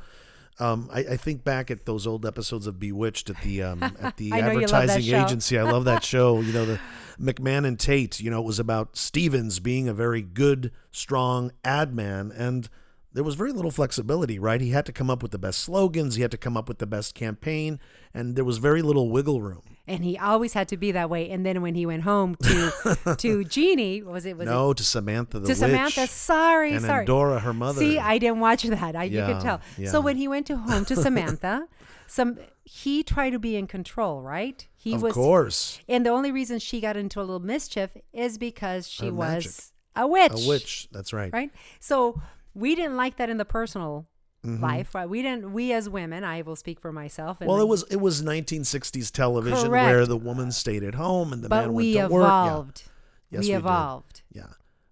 [0.59, 4.17] um, I, I think back at those old episodes of Bewitched at the um, at
[4.17, 5.57] the I know you love that advertising agency.
[5.57, 6.41] I love that show.
[6.41, 6.79] You know, the
[7.19, 8.19] McMahon and Tate.
[8.19, 12.69] You know, it was about Stephens being a very good, strong ad man, and
[13.13, 14.39] there was very little flexibility.
[14.39, 14.61] Right?
[14.61, 16.15] He had to come up with the best slogans.
[16.15, 17.79] He had to come up with the best campaign,
[18.13, 19.76] and there was very little wiggle room.
[19.87, 21.29] And he always had to be that way.
[21.29, 25.39] And then when he went home to to Jeannie, was it was no, to Samantha
[25.39, 26.07] the to witch, Samantha?
[26.07, 27.05] Sorry, and sorry.
[27.05, 27.79] Dora, her mother.
[27.79, 28.95] See, I didn't watch that.
[28.95, 29.61] I you could tell.
[29.77, 29.89] yeah.
[29.89, 31.67] So when he went to home to Samantha,
[32.07, 34.67] some he tried to be in control, right?
[34.75, 37.91] He was of was, course, and the only reason she got into a little mischief
[38.13, 39.53] is because she Her was magic.
[39.95, 40.45] a witch.
[40.45, 40.87] a witch.
[40.91, 41.31] That's right.
[41.31, 41.51] right?
[41.79, 42.21] So
[42.53, 44.07] we didn't like that in the personal
[44.47, 44.63] Mm-hmm.
[44.63, 44.95] life.
[44.95, 45.09] Right?
[45.09, 45.51] We didn't.
[45.53, 47.41] We as women, I will speak for myself.
[47.41, 49.85] And Well, it was it was 1960s television Correct.
[49.87, 52.23] where the woman stayed at home and the but man we went to work.
[52.23, 52.27] Yeah.
[52.27, 52.83] evolved.
[53.29, 53.57] Yes, we we did.
[53.59, 54.21] evolved.
[54.31, 54.43] Yeah.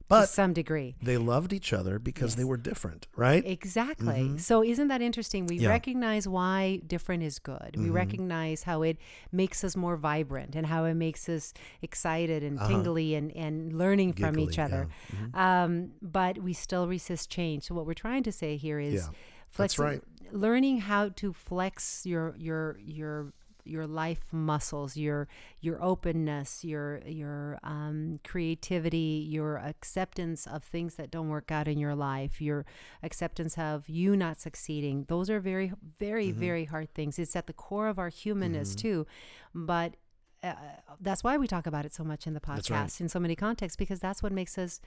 [0.07, 0.95] But to some degree.
[1.01, 3.43] they loved each other because they were different, right?
[3.43, 4.37] Exactly.
[4.37, 5.47] So isn't that interesting?
[5.47, 5.63] We Mm-hmm.
[5.63, 5.67] Yeah.
[5.69, 5.73] Mm-hmm.
[5.73, 7.75] recognize why different is good.
[7.75, 8.97] We recognize how it
[9.31, 14.13] makes us more vibrant and how it makes us excited and tingly and, and learning
[14.13, 14.67] from each Uh-huh.
[14.67, 14.87] Giggly,
[15.33, 15.37] other.
[15.63, 17.63] Um, but we still resist change.
[17.63, 19.09] So what we're trying to say here is Yeah.
[19.57, 20.01] That's right.
[20.31, 23.33] learning how to flex your your your
[23.67, 25.27] your life muscles, your
[25.59, 31.79] your openness, your your um, creativity, your acceptance of things that don't work out in
[31.79, 32.63] your life, your
[33.01, 35.05] acceptance of you not succeeding.
[35.07, 36.39] Those are very very Mm-hmm.
[36.39, 37.17] very hard things.
[37.17, 39.05] It's at the core of our humanness too,
[39.53, 39.95] but.
[40.43, 40.53] Uh,
[41.01, 43.01] that's why we talk about it so much in the podcast right.
[43.01, 44.79] in so many contexts because that's what makes us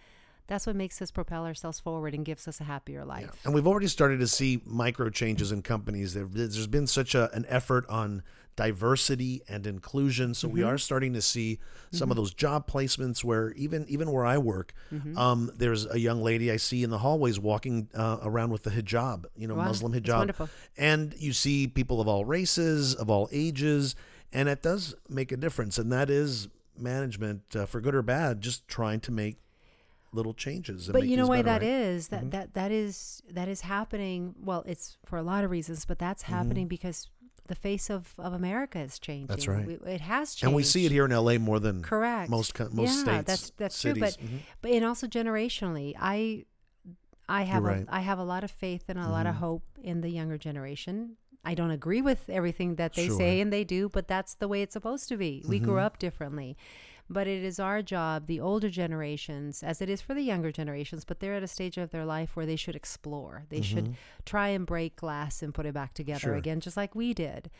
[0.49, 3.31] that's what makes us propel ourselves forward and gives us a happier life.
[3.45, 6.15] And we've already started to see micro changes in companies.
[6.15, 8.23] There- There's been such a, an effort on
[8.57, 10.69] diversity and inclusion, so we Mm-hmm.
[10.71, 11.61] are starting to see
[11.93, 15.17] some of those job placements where even even where I work, Mm-hmm.
[15.17, 18.71] um, there's a young lady I see in the hallways walking uh, around with the
[18.71, 20.49] hijab, you know, Wow, Muslim hijab, wonderful.
[20.77, 23.95] and you see people of all races, of all ages,
[24.33, 25.79] and it does make a difference.
[25.79, 29.37] And that is management, uh, for good or bad, just trying to make
[30.13, 30.89] little changes.
[30.89, 31.83] And but you know why better, that right?
[31.97, 35.85] is that that that is that is happening well it's for a lot of reasons
[35.85, 37.09] but that's happening because
[37.47, 39.67] the face of of america is changing That's right.
[39.67, 42.59] We- it has changed And we see it here in LA more than correct most
[42.73, 43.27] most yeah, states.
[43.27, 44.03] that's that's cities.
[44.17, 44.39] true but Mhm.
[44.63, 46.45] but and also generationally i
[47.29, 47.81] i have right.
[47.83, 47.95] Mm-hmm.
[47.95, 50.39] a, i have a lot of faith and a lot of hope in the younger
[50.39, 53.13] generation i don't agree with everything that they Sure.
[53.17, 53.19] Mm-hmm.
[53.19, 55.99] say and they do but that's the way it's supposed to be we grew up
[55.99, 56.57] differently
[57.11, 61.05] but it is our job the older generations as it is for the younger generations
[61.05, 63.95] but they're at a stage of their life where they should explore they should
[64.25, 66.29] try and break glass and put it back together Mm-hmm.
[66.31, 66.35] Sure.
[66.37, 67.51] again just like we did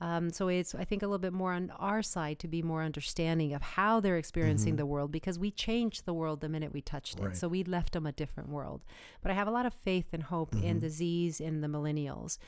[0.00, 2.82] um, so it's i think a little bit more on our side to be more
[2.82, 6.80] understanding of how they're experiencing the world because we changed the world the minute we
[6.80, 7.34] touched it Mm-hmm.
[7.34, 8.82] So we left them a different world
[9.22, 10.64] but i have a lot of faith and hope Mm-hmm.
[10.66, 12.38] in the z's in the millennials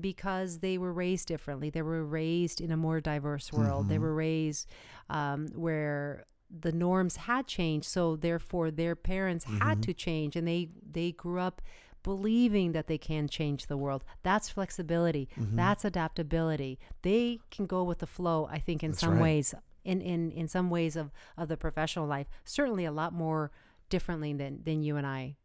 [0.00, 4.02] because they were raised differently they were raised in a more diverse world they Mm-hmm.
[4.04, 4.68] were raised
[5.10, 9.58] um, where the norms had changed so therefore their parents Mm-hmm.
[9.68, 11.60] had to change and they they grew up
[12.02, 15.56] believing that they can change the world that's flexibility Mm-hmm.
[15.56, 19.22] that's adaptability they can go with the flow i think in That's some right.
[19.22, 19.54] ways
[19.84, 23.50] in, in in some ways of of the professional life certainly a lot more
[23.88, 25.36] differently than than you and i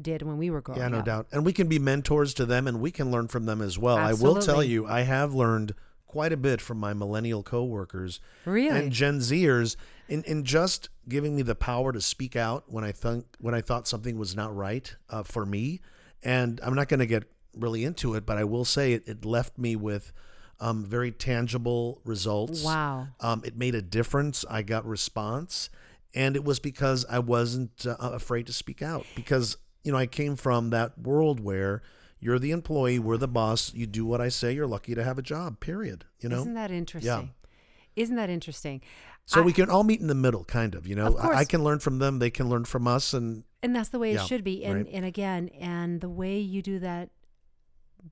[0.00, 0.84] did when we were growing up.
[0.84, 1.26] Yeah, no up doubt.
[1.32, 3.96] And we can be mentors to them and we can learn from them as well.
[3.96, 5.74] I will tell you, I have learned
[6.06, 9.76] quite a bit from my millennial coworkers really and Gen Zers
[10.08, 13.60] in, in just giving me the power to speak out when I think when I
[13.60, 15.80] thought something was not right uh, for me.
[16.22, 19.24] And I'm not going to get really into it, but I will say it, it
[19.24, 20.12] left me with
[20.60, 22.64] um, very tangible results.
[22.64, 24.44] wow Um, it made a difference.
[24.50, 25.70] I got response,
[26.14, 29.06] and it was because I wasn't uh, afraid to speak out.
[29.14, 31.82] Because you know, I came from that world where
[32.20, 33.72] you're the employee, we're the boss.
[33.74, 34.52] You do what I say.
[34.52, 35.60] You're lucky to have a job.
[35.60, 36.04] Period.
[36.20, 36.40] You know.
[36.40, 38.02] isn't that interesting Yeah.
[38.02, 38.80] isn't that interesting
[39.24, 40.86] so I- we can all meet in the middle, kind of.
[40.86, 42.18] You know, Of I, I can learn from them.
[42.18, 44.74] They can learn from us, and and that's the way Yeah, it should be and
[44.84, 44.88] right.
[44.92, 47.10] and again and the way you do that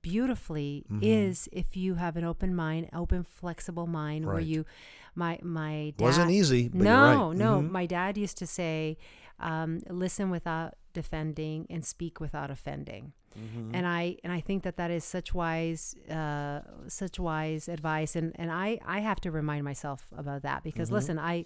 [0.03, 0.99] beautifully Mhm.
[1.03, 4.65] is if you have an open mind open flexible mind where you
[5.15, 6.69] my my dad wasn't easy.
[6.69, 7.37] But no right.
[7.37, 7.71] no Mhm.
[7.71, 8.99] my dad used to say
[9.39, 13.05] um, listen without defending and speak without offending
[13.37, 13.71] Mhm.
[13.77, 15.83] and I and I think that that is such wise
[16.21, 20.89] uh, such wise advice and and I I have to remind myself about that because
[20.89, 20.95] Mm-hmm.
[21.01, 21.37] listen I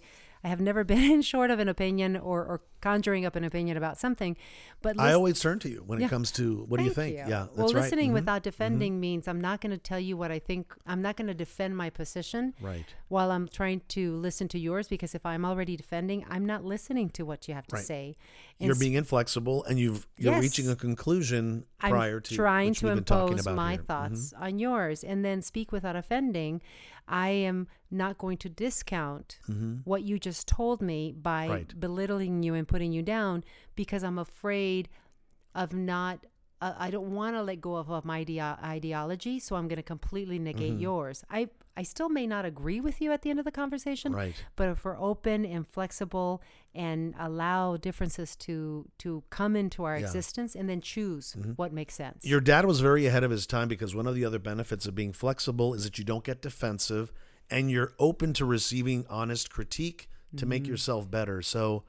[0.45, 3.97] I have never been short of an opinion or, or conjuring up an opinion about
[4.05, 4.33] something
[4.87, 6.07] but I always turn to you when Yeah.
[6.07, 7.29] it comes to what do you Thank think?
[7.29, 7.83] Yeah, that's well right.
[7.83, 8.19] listening Mhm.
[8.21, 11.31] without defending means I'm not going to tell you what I think I'm not going
[11.35, 12.87] to defend my position right.
[13.15, 17.09] while I'm trying to listen to yours because if I'm already defending I'm not listening
[17.19, 17.91] to what you have to Right.
[17.95, 18.05] say
[18.67, 20.43] You're being inflexible, and you've you're Yes.
[20.43, 23.83] reaching a conclusion I'm prior to trying to we've been talking impose my here.
[23.83, 26.61] Thoughts on yours and then speak without offending.
[27.09, 29.81] I am not going to discount Mhm.
[29.85, 31.81] what you just told me by Right.
[31.81, 33.43] belittling you and putting you down
[33.75, 34.89] because I'm afraid
[35.55, 36.27] of not.
[36.61, 39.77] Uh, I don't want to let go of, of my idea- ideology, so I'm going
[39.79, 40.81] to completely negate Mm-hmm.
[40.83, 41.25] yours.
[41.31, 44.35] I I still may not agree with you at the end of the conversation, Right.
[44.57, 46.43] but if we're open and flexible
[46.75, 50.01] and allow differences to to come into our Yeah.
[50.01, 50.07] Mm-hmm.
[50.17, 52.25] existence and then choose what makes sense.
[52.27, 54.95] Your dad was very ahead of his time because one of the other benefits of
[54.95, 57.11] being flexible is that you don't get defensive
[57.49, 60.73] and you're open to receiving honest critique to make Mm-hmm.
[60.73, 61.41] yourself better.
[61.41, 61.85] So,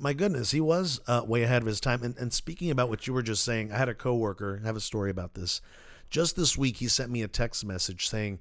[0.00, 2.02] my goodness, he was uh, way ahead of his time.
[2.02, 4.76] And, and speaking about what you were just saying, I had a coworker I have
[4.76, 5.60] a story about this.
[6.08, 8.40] Just this week, he sent me a text message saying,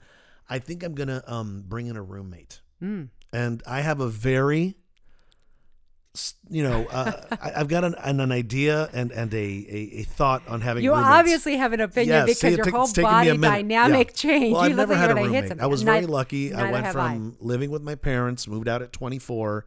[0.50, 3.10] "I think I'm gonna um, bring in a roommate." Mm.
[3.32, 4.76] And I have a very
[6.50, 10.04] you know, uh, I, I've got an, an, an idea and and a, a, a
[10.04, 10.84] thought on having.
[10.84, 11.10] You roommates.
[11.10, 14.08] obviously have an opinion because see, your take- whole it's taken me a body dynamic
[14.10, 14.14] Yeah.
[14.16, 14.54] changed.
[14.54, 15.50] Well, you I've look never like had a you're gonna hit roommate.
[15.50, 15.64] something.
[15.64, 16.54] I was very lucky.
[16.54, 19.66] I went have from living with my parents, moved out at 24.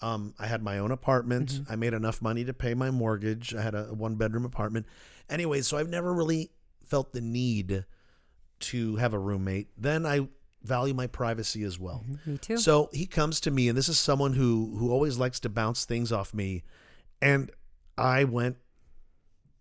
[0.00, 1.50] Um, I had my own apartment.
[1.50, 1.72] Mm-hmm.
[1.72, 3.54] I made enough money to pay my mortgage.
[3.54, 4.86] I had a one bedroom apartment.
[5.28, 6.50] Anyway, so I've never really
[6.84, 7.84] felt the need
[8.60, 9.68] to have a roommate.
[9.76, 10.28] Then I
[10.62, 12.04] value my privacy as well.
[12.08, 12.30] Mm-hmm.
[12.32, 12.58] Me too.
[12.58, 15.84] So he comes to me, and this is someone who who always likes to bounce
[15.84, 16.62] things off me,
[17.20, 17.50] and
[17.96, 18.56] I went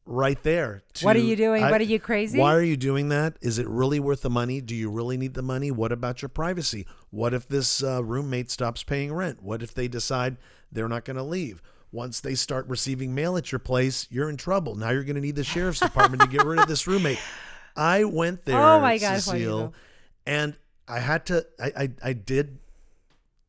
[0.08, 0.82] right there.
[0.96, 1.64] To, What are you doing?
[1.64, 2.40] I- What are you crazy?
[2.40, 3.36] Why are you doing that?
[3.42, 4.62] Is it really worth the money?
[4.62, 5.70] Do you really need the money?
[5.70, 6.88] What about your privacy?
[7.12, 9.44] What if this uh, roommate stops paying rent?
[9.44, 10.38] What if they decide
[10.72, 11.62] they're not going to leave?
[11.92, 14.76] Once they start receiving mail at your place, you're in trouble.
[14.76, 17.20] Now you're going to need the sheriff's department to get rid of this roommate.
[17.76, 19.74] I went there, Oh my God, Cecile,
[20.26, 20.56] and
[20.88, 21.46] I had to.
[21.60, 22.58] I, I I did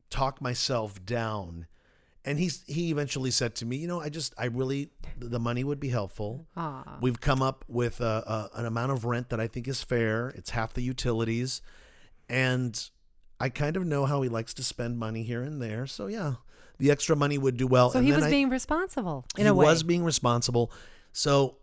[0.09, 1.65] talk myself down,
[2.29, 5.63] and he's he eventually said to me, you know, I just I really the money
[5.63, 6.45] would be helpful.
[6.55, 6.99] Aw.
[7.01, 10.29] We've come up with a, a, an amount of rent that I think is fair.
[10.35, 11.63] It's half the utilities,
[12.29, 12.79] and
[13.39, 15.87] I kind of know how he likes to spend money here and there.
[15.87, 16.35] So yeah,
[16.77, 17.89] the extra money would do well.
[17.89, 19.65] So and he then was I- being responsible in he a way.
[19.65, 20.71] was being responsible.
[21.11, 21.57] So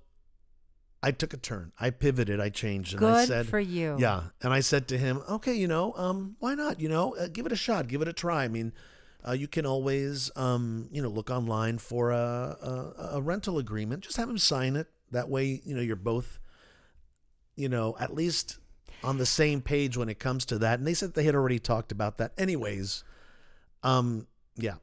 [1.00, 1.70] I took a turn.
[1.78, 2.40] I pivoted.
[2.40, 3.94] I changed, and I Good said, for you.
[4.00, 6.80] Yeah, and I said to him, "Okay, you know, um, why not?
[6.80, 7.86] You know, uh, give it a shot.
[7.86, 8.42] Give it a try.
[8.42, 8.72] I mean."
[9.26, 14.04] Uh, you can always, um, you know, look online for a, a, a rental agreement.
[14.04, 14.86] Just have him sign it.
[15.10, 16.38] That way, you know, you're both,
[17.56, 18.58] you know, at least
[19.02, 20.78] on the same page when it comes to that.
[20.78, 22.32] And they said they had already talked about that.
[22.38, 23.02] Anyways,
[23.82, 24.76] um, yeah,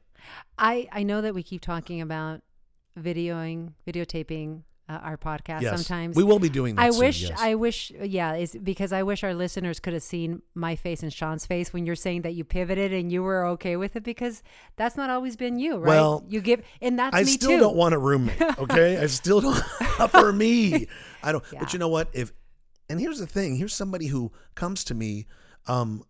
[0.58, 2.42] I I know that we keep talking about
[2.98, 6.16] videoing, videotaping uh, our podcast yes, sometimes.
[6.16, 6.82] we will be doing that.
[6.82, 7.40] I soon, wish, yes.
[7.40, 11.12] I wish, yeah, is because I wish our listeners could have seen my face and
[11.12, 14.42] Sean's face when you're saying that you pivoted and you were okay with it because
[14.76, 15.88] that's not always been you, right?
[15.88, 17.60] Well, you give, and that's I me still too.
[17.60, 18.40] don't want a roommate.
[18.58, 19.56] Okay, I still don't
[20.10, 20.86] for me.
[21.22, 21.44] I don't.
[21.52, 21.60] Yeah.
[21.60, 22.08] But you know what?
[22.12, 22.32] If
[22.88, 23.56] and here's the thing.
[23.56, 25.26] Here's somebody who comes to me,
[25.66, 26.04] um,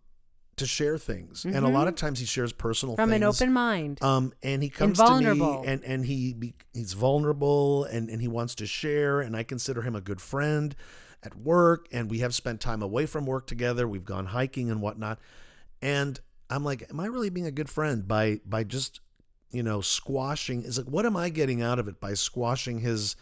[0.57, 3.03] to share things, and a lot of times he shares personal Mm-hmm.
[3.03, 4.01] from an open mind.
[4.01, 5.55] Um, and he comes vulnerable.
[5.55, 9.35] to me, and and he be, he's vulnerable, and and he wants to share, and
[9.35, 10.75] I consider him a good friend
[11.23, 13.87] at work, and we have spent time away from work together.
[13.87, 15.19] We've gone hiking and whatnot,
[15.81, 19.01] and I'm like, am I really being a good friend by by just
[19.51, 20.63] you know squashing?
[20.63, 23.15] Is like, what am I getting out of it by squashing his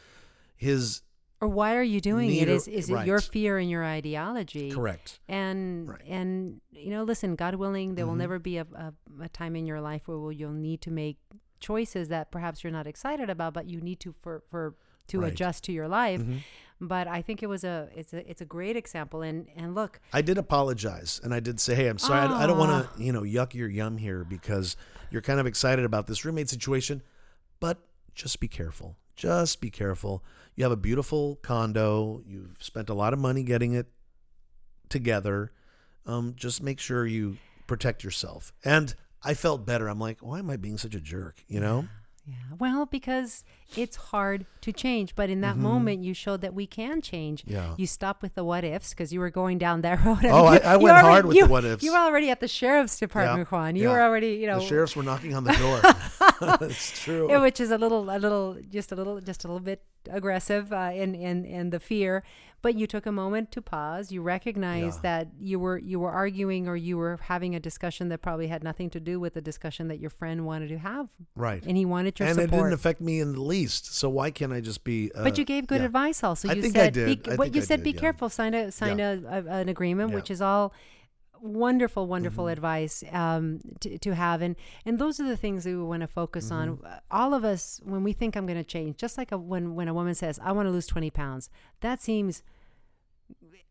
[0.56, 1.02] his
[1.44, 2.34] or why are you doing it?
[2.40, 4.72] neither- Is is it your fear and your ideology?
[4.72, 5.20] correct?
[5.28, 6.02] And Right.
[6.08, 8.26] and you know, listen, God willing, there will Mhm.
[8.26, 11.18] never be a, a, a time in your life where you'll need to make
[11.60, 14.76] choices that perhaps you're not excited about, but you need to for for
[15.08, 15.32] to Right.
[15.34, 16.22] adjust to your life.
[16.22, 16.40] Mhm.
[16.82, 19.22] But I think it was a it's a it's a great example.
[19.22, 22.22] And and look, I did apologize, and I did say, "Hey, I'm sorry.
[22.28, 24.76] I, I don't want to, you know, yuck your yum here because
[25.12, 27.02] you're kind of excited about this roommate situation,
[27.60, 27.78] but
[28.16, 28.98] just be careful.
[29.16, 30.24] Just be careful.
[30.56, 32.22] You have a beautiful condo.
[32.28, 33.88] You've spent a lot of money getting it
[34.90, 35.52] together.
[36.06, 39.88] Um, just make sure you protect yourself." And I felt better.
[39.88, 41.88] I'm like, "Why am I being such a jerk?" You know?
[42.26, 43.44] yeah, well, because
[43.76, 47.42] it's hard to change, but in that moment, you showed that we can change.
[47.44, 47.52] Mm-hmm.
[47.54, 47.74] Yeah.
[47.78, 50.20] You stopped with the what ifs because you were going down that road.
[50.26, 51.84] Oh, I- you- I you went already- hard with you- the what ifs.
[51.84, 53.76] You were already at the sheriff's department, Yeah, Juan.
[53.76, 53.92] You yeah.
[53.92, 55.82] were already, you know, the sheriffs were knocking on the door.
[56.62, 57.28] it's true.
[57.30, 60.74] Yeah, which is a little, a little, just a little, just a little bit aggressive
[60.74, 62.24] uh, in in in the fear.
[62.62, 64.10] But you took a moment to pause.
[64.10, 65.24] You recognized Yeah.
[65.24, 68.64] that you were you were arguing or you were having a discussion that probably had
[68.64, 71.62] nothing to do with the discussion that your friend wanted to have, right.
[71.66, 72.44] and he wanted your support.
[72.46, 73.94] and it didn't affect me in the least.
[73.94, 75.12] So why can't I just be?
[75.14, 75.86] Uh, but you gave good yeah.
[75.88, 76.48] advice also.
[76.48, 77.24] I You think I said, did.
[77.24, 78.00] Be, I what think you I said, did, be yeah.
[78.00, 78.30] careful.
[78.30, 80.74] Sign a sign a, a, an agreement, which is all
[81.44, 82.54] wonderful, wonderful Mm-hmm.
[82.54, 84.42] advice um, to, to have.
[84.42, 86.78] And and those are the things that we want to focus on.
[86.78, 86.86] Mm-hmm.
[86.86, 89.76] Uh, All of us, when we think I'm going to change, just like a, when
[89.76, 91.50] when a woman says, "I want to lose 20 pounds,"
[91.82, 92.42] that seems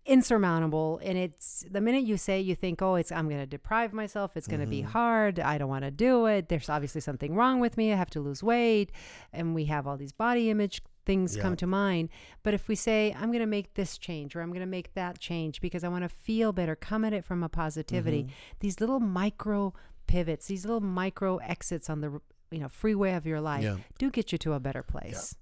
[0.04, 3.92] insurmountable and it's the minute you say you think oh it's i'm going to deprive
[3.92, 4.70] myself it's going to Mm-hmm.
[4.70, 7.96] be hard i don't want to do it there's obviously something wrong with me i
[7.96, 8.90] have to lose weight
[9.32, 11.42] and we have all these body image things Yeah.
[11.42, 12.08] come to mind
[12.42, 14.94] but if we say i'm going to make this change or i'm going to make
[14.94, 18.32] that change because i want to feel better come at it from a positivity Mm-hmm.
[18.60, 19.74] these little micro
[20.06, 23.76] pivots these little micro exits on the you know freeway of your life Yeah.
[23.98, 25.34] do get you to a better place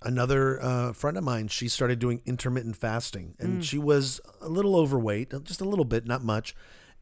[0.00, 3.44] Another uh, friend of mine, she started doing intermittent fasting, Mm.
[3.44, 6.54] and she was a little overweight, uh, just a little bit, not much.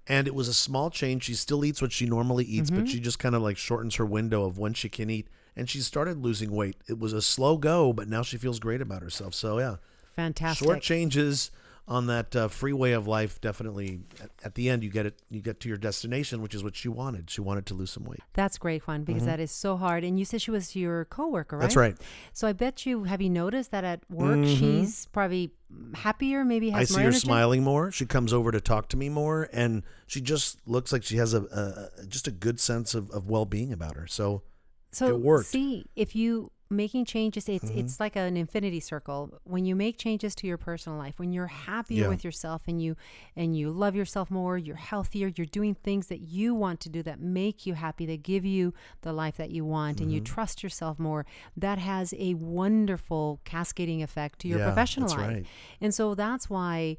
[0.07, 1.25] And it was a small change.
[1.25, 2.81] She still eats what she normally eats, Mm-hmm.
[2.85, 5.29] but she just kind of like shortens her window of when she can eat.
[5.57, 6.77] And she started losing weight.
[6.89, 9.35] It was a slow go, but now she feels great about herself.
[9.35, 9.77] So yeah,
[10.15, 11.51] fantastic short changes
[11.89, 15.23] on that uh, freeway of life, definitely at, at the end you get it.
[15.31, 17.31] You get to your destination, which is what she wanted.
[17.31, 18.21] She wanted to lose some weight.
[18.33, 20.03] That's great, Juan, because that is so hard.
[20.03, 21.63] And you said she was your coworker, right?
[21.63, 21.67] Mm-hmm.
[21.69, 21.97] That's right.
[22.33, 25.53] So I bet you have you noticed that at work she's probably
[25.95, 27.21] happier, maybe has I see her energy?
[27.21, 27.93] smiling more.
[27.93, 31.35] She comes over to talk to me more, and she just looks like she has
[31.35, 34.09] a, a just a good sense of, of well being about her.
[34.09, 34.43] So
[34.97, 35.47] So It worked.
[35.47, 37.79] see, if you making changes, it's Mm-hmm.
[37.81, 39.39] it's like an infinity circle.
[39.45, 42.09] When you make changes to your personal life, when you're happier Yeah.
[42.09, 42.97] with yourself and you
[43.37, 47.03] and you love yourself more, you're healthier, you're doing things that you want to do
[47.05, 50.35] that make you happy, that give you the life that you want, and you Mm-hmm.
[50.35, 51.25] trust yourself more.
[51.57, 55.37] That has a wonderful cascading effect to your Yeah, professional life.
[55.37, 55.47] right.
[55.81, 56.97] And so that's why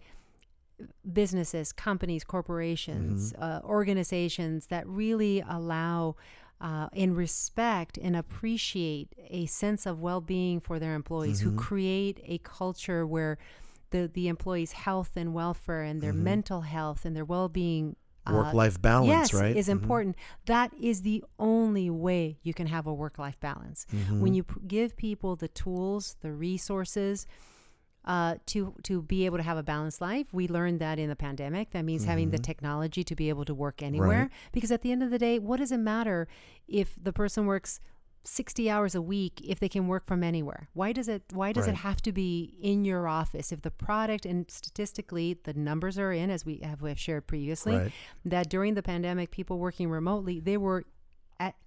[1.12, 3.43] businesses, companies, corporations, Mm-hmm.
[3.43, 6.16] uh, organizations that really allow
[6.60, 11.49] uh, and respect and appreciate a sense of well-being for their employees, Mm-hmm.
[11.51, 13.38] who create a culture where
[13.91, 17.95] the the employees' health and welfare and their mental health and their well-being.
[18.26, 19.55] uh, work life balance, yes, right?
[19.55, 19.72] is Mhm.
[19.80, 20.16] important.
[20.47, 23.86] That is the only way you can have a work life balance.
[23.93, 24.20] Mm-hmm.
[24.20, 27.26] When you p- give people the tools, the resources,
[28.08, 30.28] uh, to to be able to have a balanced life.
[30.32, 31.72] We learned that in the pandemic.
[31.72, 34.10] That means having the technology to be able to work anywhere.
[34.10, 34.22] Mm-hmm.
[34.22, 34.51] Right.
[34.53, 36.28] Because at the end of the day, what does it matter
[36.68, 37.80] if the person works
[38.24, 40.70] 60 hours a week if they can work from anywhere?
[40.74, 43.51] Why does it why does it have to be in your office?
[43.51, 47.28] If the product and statistically the numbers are in as we have we have shared
[47.28, 47.91] previously Right.
[48.26, 50.86] that during the pandemic people working remotely, they were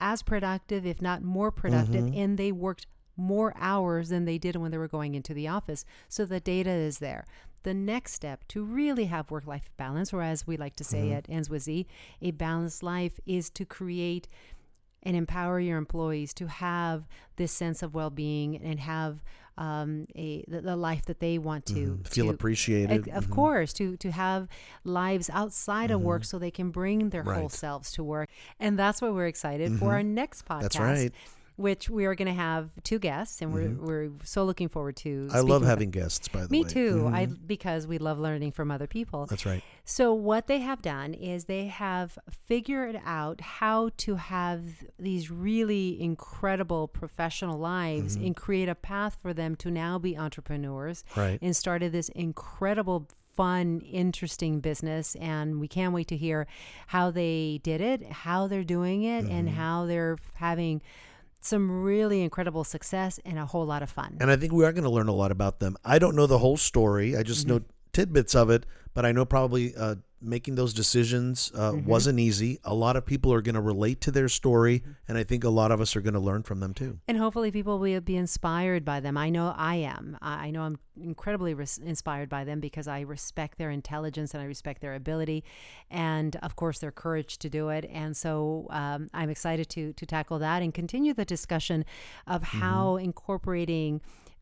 [0.00, 2.18] as productive if not more productive Mm-hmm.
[2.22, 2.86] and they worked
[3.20, 5.84] more hours than they did when they were going into the office.
[6.08, 7.24] So the data is there.
[7.62, 11.02] The next step to really have work life balance, or as we like to say
[11.08, 11.12] Mm-hmm.
[11.18, 11.86] at Ends with Z,
[12.22, 14.28] a balanced life is to create
[15.02, 17.06] and empower your employees to have
[17.36, 19.22] this sense of well being and have
[19.58, 22.08] um, a the, the life that they want to Mhm.
[22.08, 23.08] Feel to- appreciated.
[23.08, 23.30] Of Mhm.
[23.30, 24.48] course, to to have
[24.84, 27.48] lives outside of work so they can bring their whole Mm-hmm.
[27.48, 28.30] Selves to work.
[28.58, 30.60] And that's what we're excited for our next podcast.
[30.62, 31.12] That's right.
[31.60, 35.26] Which we are going to have two guests, and we're we're so looking forward to.
[35.26, 35.36] Mm-hmm.
[35.36, 36.48] I love having guests, by the.
[36.48, 36.68] Me way.
[36.70, 37.10] too.
[37.12, 37.46] I Mhm.
[37.46, 39.26] because we love learning from other people.
[39.26, 39.62] That's right.
[39.84, 44.62] So what they have done is they have figured out how to have
[44.98, 48.26] these really incredible professional lives Mm-hmm.
[48.26, 51.38] and create a path for them to now be entrepreneurs Right.
[51.42, 53.06] and started this incredible
[53.36, 56.46] fun interesting business and we can't wait to hear
[56.88, 59.56] how they did it how they're doing it and Mm-hmm.
[59.56, 60.82] how they're having
[61.40, 64.72] some really incredible success and a whole lot of fun And I think we are
[64.72, 65.76] going to learn a lot about them.
[65.84, 67.16] I don't know the whole story.
[67.16, 67.58] I just mm-hmm.
[67.58, 67.62] know
[67.92, 72.58] tidbits of it, but I know probably uh, making those decisions uh, wasn't easy.
[72.64, 75.50] A lot of people are going to relate to their story, and I think a
[75.50, 76.98] lot of us are going to learn from them too.
[77.08, 79.16] And hopefully, people will be inspired by them.
[79.16, 80.18] I know I am.
[80.20, 84.46] I know I'm incredibly res- inspired by them because I respect their intelligence and I
[84.46, 85.44] respect their ability,
[85.90, 87.88] and of course their courage to do it.
[87.90, 91.84] And so um, I'm excited to to tackle that and continue the discussion
[92.26, 94.00] of how incorporating.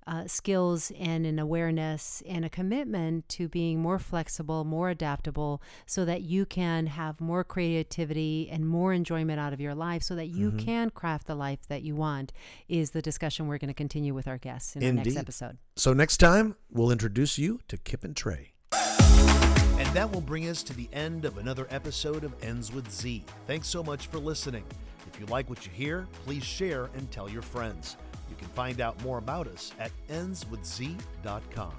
[0.08, 6.06] Uh, skills and an awareness and a commitment to being more flexible, more adaptable, so
[6.06, 10.28] that you can have more creativity and more enjoyment out of your life, so that
[10.28, 12.32] you can craft the life that you want,
[12.70, 15.58] is the discussion we're going to continue with our guests in the next episode.
[15.76, 18.54] So next time, we'll introduce you to Kip and Trey.
[18.72, 23.24] And that will bring us to the end of another episode of Ends with Z.
[23.46, 24.64] Thanks so much for listening.
[25.12, 27.98] If you like what you hear, please share and tell your friends.
[28.28, 31.72] You can find out more about us at endswithz.com.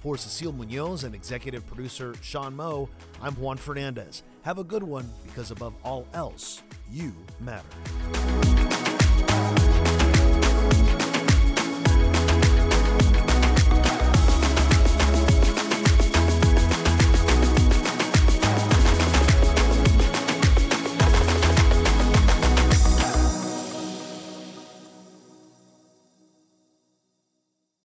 [0.00, 2.88] For Cecile Munoz and executive producer Sean Moe,
[3.20, 4.22] I'm Juan Fernandez.
[4.42, 7.66] Have a good one because above all else, you matter.